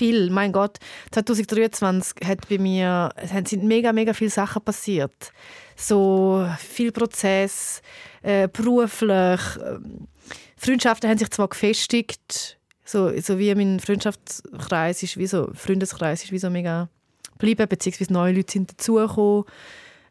[0.00, 0.30] viel.
[0.30, 0.78] Mein Gott,
[1.10, 5.30] 2023 hat bei mir, es sind mega, mega viele Sachen passiert.
[5.76, 7.82] So viel Prozess,
[8.22, 9.40] äh, beruflich.
[9.62, 10.08] ähm,
[10.56, 12.58] Freundschaften haben sich zwar gefestigt,
[12.90, 16.88] so, so wie mein Freundschaftskreis ist, wie so, Freundeskreis ist wie so mega
[17.32, 19.44] geblieben, beziehungsweise neue Leute sind dazugekommen.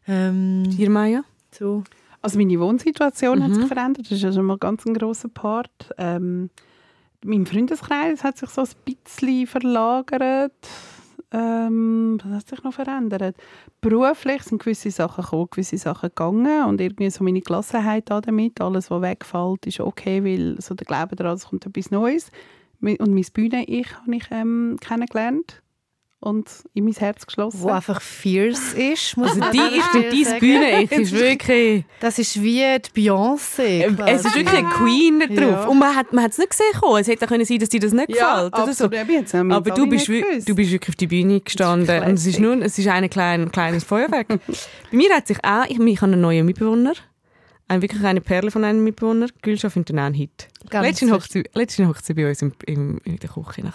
[0.06, 1.22] Ähm, Dir, Maya?
[1.52, 1.84] so.
[2.22, 3.54] Also meine Wohnsituation hat Mhm.
[3.54, 4.06] sich verändert.
[4.06, 5.70] Das ist ja schon mal ganz ein grosser Part.
[5.96, 6.50] Ähm,
[7.24, 10.52] mein Freundeskreis hat sich so ein bisschen verlagert.
[11.32, 13.36] Ähm, was hat sich noch verändert?
[13.80, 18.60] Beruflich sind gewisse Sachen gekommen, gewisse Sachen gegangen und irgendwie so meine Gelassenheit damit.
[18.60, 22.30] Alles, was wegfällt, ist okay, weil so der Glaube daran, es kommt etwas Neues.
[22.80, 25.62] Und mein Bühne-Ich habe ich ähm, kennengelernt
[26.22, 27.60] und in mein Herz geschlossen.
[27.62, 30.38] Wo einfach fierce ist, muss Also die, ich finde, dein.
[30.40, 31.84] Bühne ich ist wirklich...
[32.00, 32.62] Das ist wie
[32.94, 33.62] die Beyoncé.
[33.86, 35.38] Ähm, Es ist wirklich eine Queen da drauf.
[35.50, 35.64] Ja.
[35.64, 36.66] Und man hat man es nicht gesehen.
[36.78, 37.00] kommen.
[37.00, 38.54] Es hätte auch können sein, dass dir das nicht ja, gefällt.
[38.62, 38.84] Oder so.
[39.54, 40.48] Aber du bist, nicht wi- gewusst.
[40.48, 41.88] du bist wirklich auf die Bühne gestanden.
[42.02, 44.28] Ist Und es ist, nur, es ist ein klein, kleines Feuerwerk.
[44.90, 45.64] Bei mir hat sich auch...
[45.68, 46.92] Ich, ich habe einen neuen Mitbewohner.
[47.70, 49.28] Ein, wirklich eine Perle von einem Mitbewohner.
[49.42, 50.48] Gülscha findet ihn auch einen Hit.
[50.72, 53.62] Letztens hockt sie, letztens hockt sie bei uns im, im, in der Küche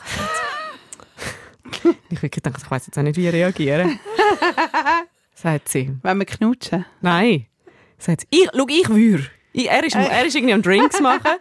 [2.10, 3.98] ich wirklich gedacht, ich weiß jetzt auch nicht, wie reagieren.
[5.34, 5.93] Sagt sie.
[6.02, 6.84] Wenn wir knutschen.
[7.00, 7.46] Nein.
[7.98, 8.28] Sagt sie.
[8.32, 9.28] Ich, schau, ich würde.
[9.54, 11.32] Ich, er, ist, er ist irgendwie am Drinks machen.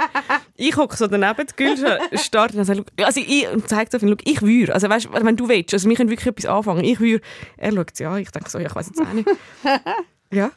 [0.54, 4.14] Ich hocke so daneben, die Gülscha startet und sagt, also ich und zeigt so, schau,
[4.22, 4.72] ich würde.
[4.72, 6.84] Also weißt, wenn du willst, also wir können wirklich etwas anfangen.
[6.84, 7.24] Ich würde.
[7.56, 9.28] Er schaut sie an, ich denke so, ja, ich weiß jetzt auch nicht.
[10.30, 10.50] Ja.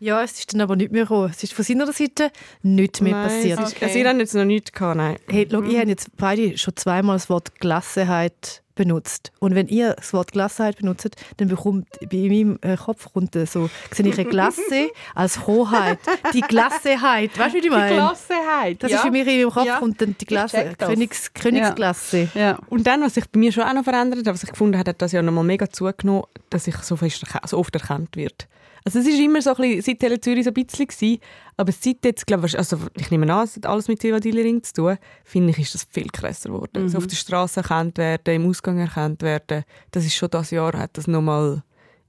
[0.00, 1.30] Ja, es ist dann aber nicht mehr gekommen.
[1.30, 2.30] Es ist von seiner Seite
[2.62, 3.60] nicht mehr Nein, passiert.
[3.60, 5.16] Ist, also, ihr habt jetzt noch nichts gehabt, nein.
[5.28, 9.32] Hey, schau, ich habe jetzt beide schon zweimal das Wort Gelassenheit benutzt.
[9.40, 13.44] Und wenn ihr das Wort Gelassenheit benutzt, dann bekommt bei meinem äh, Kopf kommt äh,
[13.44, 15.98] so, sehe ich eine Glasse als Hoheit.
[16.32, 17.36] Die Gelassenheit.
[17.36, 17.96] Weißt du, wie ich meine?
[17.96, 18.82] Klassenheit.
[18.82, 18.98] Das ja.
[18.98, 19.80] ist für mich in meinem Kopf Ja.
[19.80, 20.74] dann die Glasse.
[20.78, 22.28] Königs, Königsklasse.
[22.34, 22.58] Ja.
[22.68, 24.90] Und dann, was sich bei mir schon auch noch verändert hat, was ich gefunden habe,
[24.90, 28.46] hat das ja nochmal mega zugenommen, dass ich so, fest, so oft erkannt wird.
[28.88, 31.20] Also es ist immer so ein bisschen, seit Tele Zürich so ein bisschen gewesen,
[31.58, 34.72] aber seit jetzt, glaube ich, also ich nehme an, es hat alles mit Ring zu
[34.72, 36.88] tun, finde ich, ist das viel krasser geworden.
[36.88, 40.72] So auf der Straße erkannt werden, im Ausgang erkannt werden, das ist schon das Jahr,
[40.72, 41.62] hat das nochmal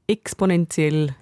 [0.07, 1.13] exponentiell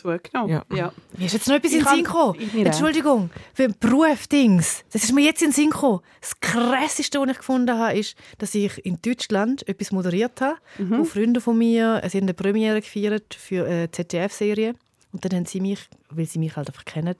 [0.00, 0.50] Zugenommen.
[0.50, 0.64] Ja.
[0.74, 0.92] Ja.
[1.16, 2.38] Mir ist jetzt noch etwas Ich in den Sinn gekommen.
[2.66, 4.84] Entschuldigung, für ein Berufdings.
[4.92, 6.00] Das ist mir jetzt in den Sinn gekommen.
[6.20, 10.98] Das Krasseste, was ich gefunden habe, ist, dass ich in Deutschland etwas moderiert habe, Mhm.
[10.98, 14.74] wo Freunde von mir sie haben eine Premiere gefeiert für eine ZDF-Serie.
[15.12, 17.16] Und dann haben sie mich, weil sie mich halt einfach kennen.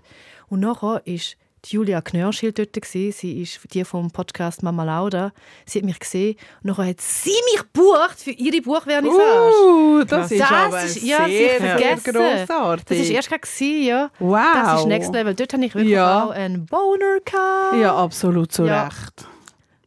[0.48, 2.72] Und nachher ist die Julia Knörschild dort.
[2.72, 3.12] Gewesen.
[3.12, 5.32] Sie ist die vom Podcast Mama Lauda.
[5.66, 6.36] Sie hat mich gesehen.
[6.62, 9.54] Und nachher hat sie mich gebucht für ihre Buchvernissage.
[9.64, 12.98] Uh, das ist Das aber ist- ja, sehr, sehr grossartig.
[12.98, 14.10] Das war erst gerade, ja.
[14.18, 14.46] Wow.
[14.54, 15.34] Das ist Next Level.
[15.34, 16.24] Dort habe ich wirklich Ja.
[16.24, 17.76] auch einen Boner gehabt.
[17.80, 18.84] Ja, absolut zu Ja.
[18.84, 19.26] Recht.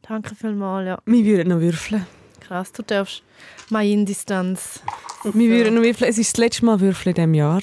[0.07, 0.97] Danke vielmals, ja.
[1.05, 2.05] Wir würden noch würfeln.
[2.41, 3.23] Krass, du darfst
[3.69, 4.81] meine Indistanz.
[5.23, 6.09] Wir würden noch würfeln.
[6.09, 7.61] Es ist das letzte Mal würfeln in diesem Jahr.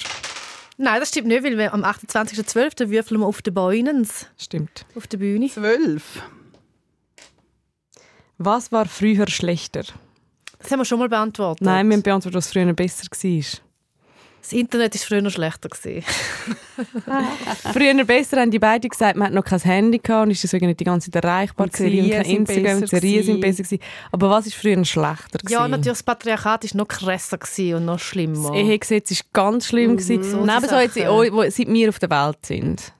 [0.81, 2.89] Nein, das stimmt nicht, weil wir am 28.12.
[2.89, 4.85] würfeln wir auf den Beunens, Stimmt.
[4.95, 5.47] auf der Bühne.
[5.47, 6.23] Zwölf.
[8.39, 9.83] Was war früher schlechter?
[10.57, 11.63] Das haben wir schon mal beantwortet.
[11.63, 13.61] Nein, wir haben beantwortet, was früher besser war.
[14.41, 15.69] Das Internet war früher noch schlechter.
[17.73, 20.67] Früher besser haben die beiden gesagt, man hat noch kein Handy gehabt und ist deswegen
[20.67, 23.41] nicht die ganze Zeit erreichbar Und gewesen und Serien kein sind Instagram, besser Serien sind
[23.41, 23.79] besser gewesen.
[24.11, 25.71] Aber was ist früher schlechter Ja, gewesen?
[25.71, 28.49] natürlich, das Patriarchat war noch krasser gewesen und noch schlimmer.
[28.49, 30.23] Das Ehegesetz ist ganz schlimm gewesen.
[30.23, 32.93] so Neben so jetzt, wo- seit wir auf der Welt sind.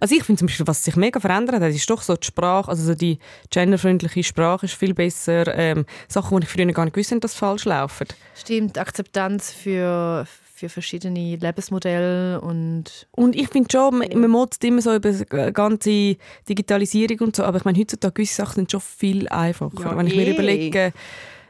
[0.00, 2.70] Also ich finde zum Beispiel, was sich mega verändert hat, ist doch so die Sprache,
[2.70, 3.18] also so die
[3.50, 5.54] genderfreundliche Sprache ist viel besser.
[5.54, 8.06] Ähm, Sachen, die ich früher gar nicht gewusst habe, dass falsch laufen.
[8.34, 10.26] Stimmt, Akzeptanz für,
[10.68, 15.52] für verschiedene Lebensmodelle und Und ich finde schon, man, man motzt immer so über die
[15.52, 16.16] ganze
[16.48, 19.80] Digitalisierung und so, aber ich meine, heutzutage gewisse Sachen sind schon viel einfacher.
[19.80, 20.32] Ja, Wenn ich mir eh.
[20.32, 20.92] überlege,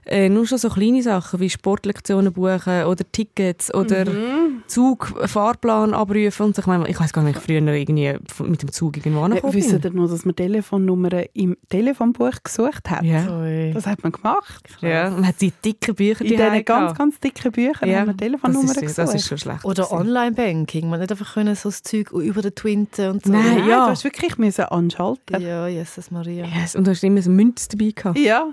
[0.06, 4.62] äh, nur schon so kleine Sachen wie Sportlektionen buchen oder Tickets oder Mhm.
[4.66, 6.60] Zug, Fahrplan abrufen und so.
[6.60, 9.70] Ich, meine, ich weiß gar nicht, früher irgendwie mit dem Zug irgendwo Ja, angekommen wisst
[9.70, 9.92] bin.
[9.92, 13.02] ihr noch, dass man Telefonnummern im Telefonbuch gesucht hat?
[13.02, 13.24] Ja.
[13.72, 14.64] Das hat man gemacht.
[14.80, 18.06] ja, man hat die dicken Bücher In die diesen ganz, ganz dicken Büchern ja, haben
[18.08, 18.98] wir das Telefonnummern ist, gesucht.
[18.98, 19.64] das ist schon schlecht.
[19.64, 19.90] Oder.
[19.92, 20.88] Online-Banking.
[20.88, 23.32] Man nicht einfach können so das Zeug über den Twinten und so.
[23.32, 23.84] Nein, Nein, ja.
[23.86, 25.40] du hast wirklich müssen anschalten.
[25.42, 26.46] Ja, Jesus Maria.
[26.46, 28.18] Yes, und du hast immer so Münze dabei gehabt.
[28.18, 28.46] Ja.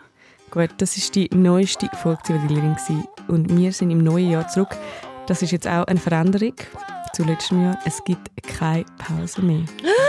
[0.51, 2.75] Gut, das ist die neueste Folge der Dealerin
[3.29, 4.75] und wir sind im neuen Jahr zurück.
[5.27, 6.55] Das ist jetzt auch eine Veränderung
[7.13, 7.79] zu letztem Jahr.
[7.85, 9.63] Es gibt keine Pause mehr.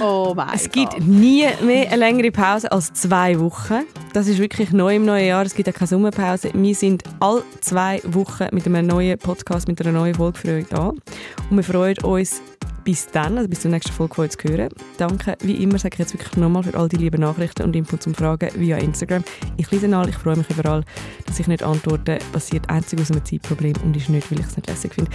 [0.00, 1.06] Oh mein Es gibt Gott.
[1.06, 3.84] nie mehr eine längere Pause als zwei Wochen.
[4.12, 5.46] Das ist wirklich neu im neuen Jahr.
[5.46, 6.50] Es gibt auch keine Sommerpause.
[6.52, 10.66] Wir sind alle zwei Wochen mit einem neuen Podcast, mit einer neuen Folge für euch
[10.68, 10.88] da.
[10.88, 12.42] Und wir freuen uns
[12.84, 14.68] bis dann, also bis zur nächsten Folge von euch zu hören.
[14.98, 18.06] Danke, wie immer, sage ich jetzt wirklich nochmal für all die lieben Nachrichten und Inputs
[18.06, 19.24] und Fragen via Instagram.
[19.56, 20.84] Ich lese alle, ich freue mich überall,
[21.26, 22.18] dass ich nicht antworte.
[22.32, 25.10] Passiert einzig aus einem Zeitproblem und ist nicht, weil ich es nicht lässig finde.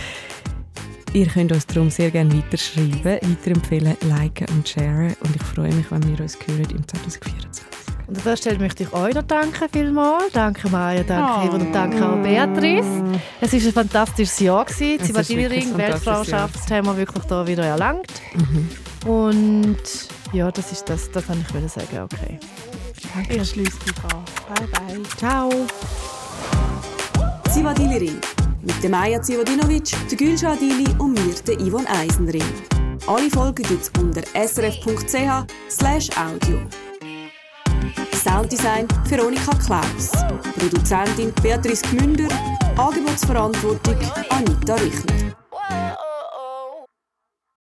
[1.14, 5.16] Ihr könnt uns darum sehr gerne weiterschreiben, weiterempfehlen, liken und sharen.
[5.22, 7.89] Und ich freue mich, wenn wir uns hören im 2024.
[8.10, 10.32] Und an dieser Stelle möchte ich euch noch danken vielmals.
[10.34, 11.46] Danke Maja, danke Oh.
[11.48, 13.04] Ivo und danke auch Beatrice.
[13.40, 14.66] Es war ein fantastisches Jahr.
[14.66, 14.94] gewesen.
[14.94, 18.12] Ein fantastisches Weltfrauenschaft haben wir wirklich da wieder erlangt.
[19.06, 19.78] Und
[20.34, 22.00] ja, das ist das, das kann ich wieder sagen.
[22.12, 22.40] Okay.
[23.30, 24.24] Ich schließe mich an.
[24.56, 25.04] Bye, bye.
[25.18, 25.50] Ciao.
[27.52, 28.20] Zivadili Ring.
[28.64, 32.44] Mit der Maja Zivadinovic, der Gülşah Adili und mir, der Yvonne Eisenring.
[33.08, 36.60] Alle Folgen gibt es unter srf.ch audio.
[38.30, 40.12] Sounddesign Veronika Klaus.
[40.60, 42.28] Produzentin Beatrice Gmünder.
[42.78, 43.96] Angebotsverantwortung
[44.30, 45.36] Anita Richner.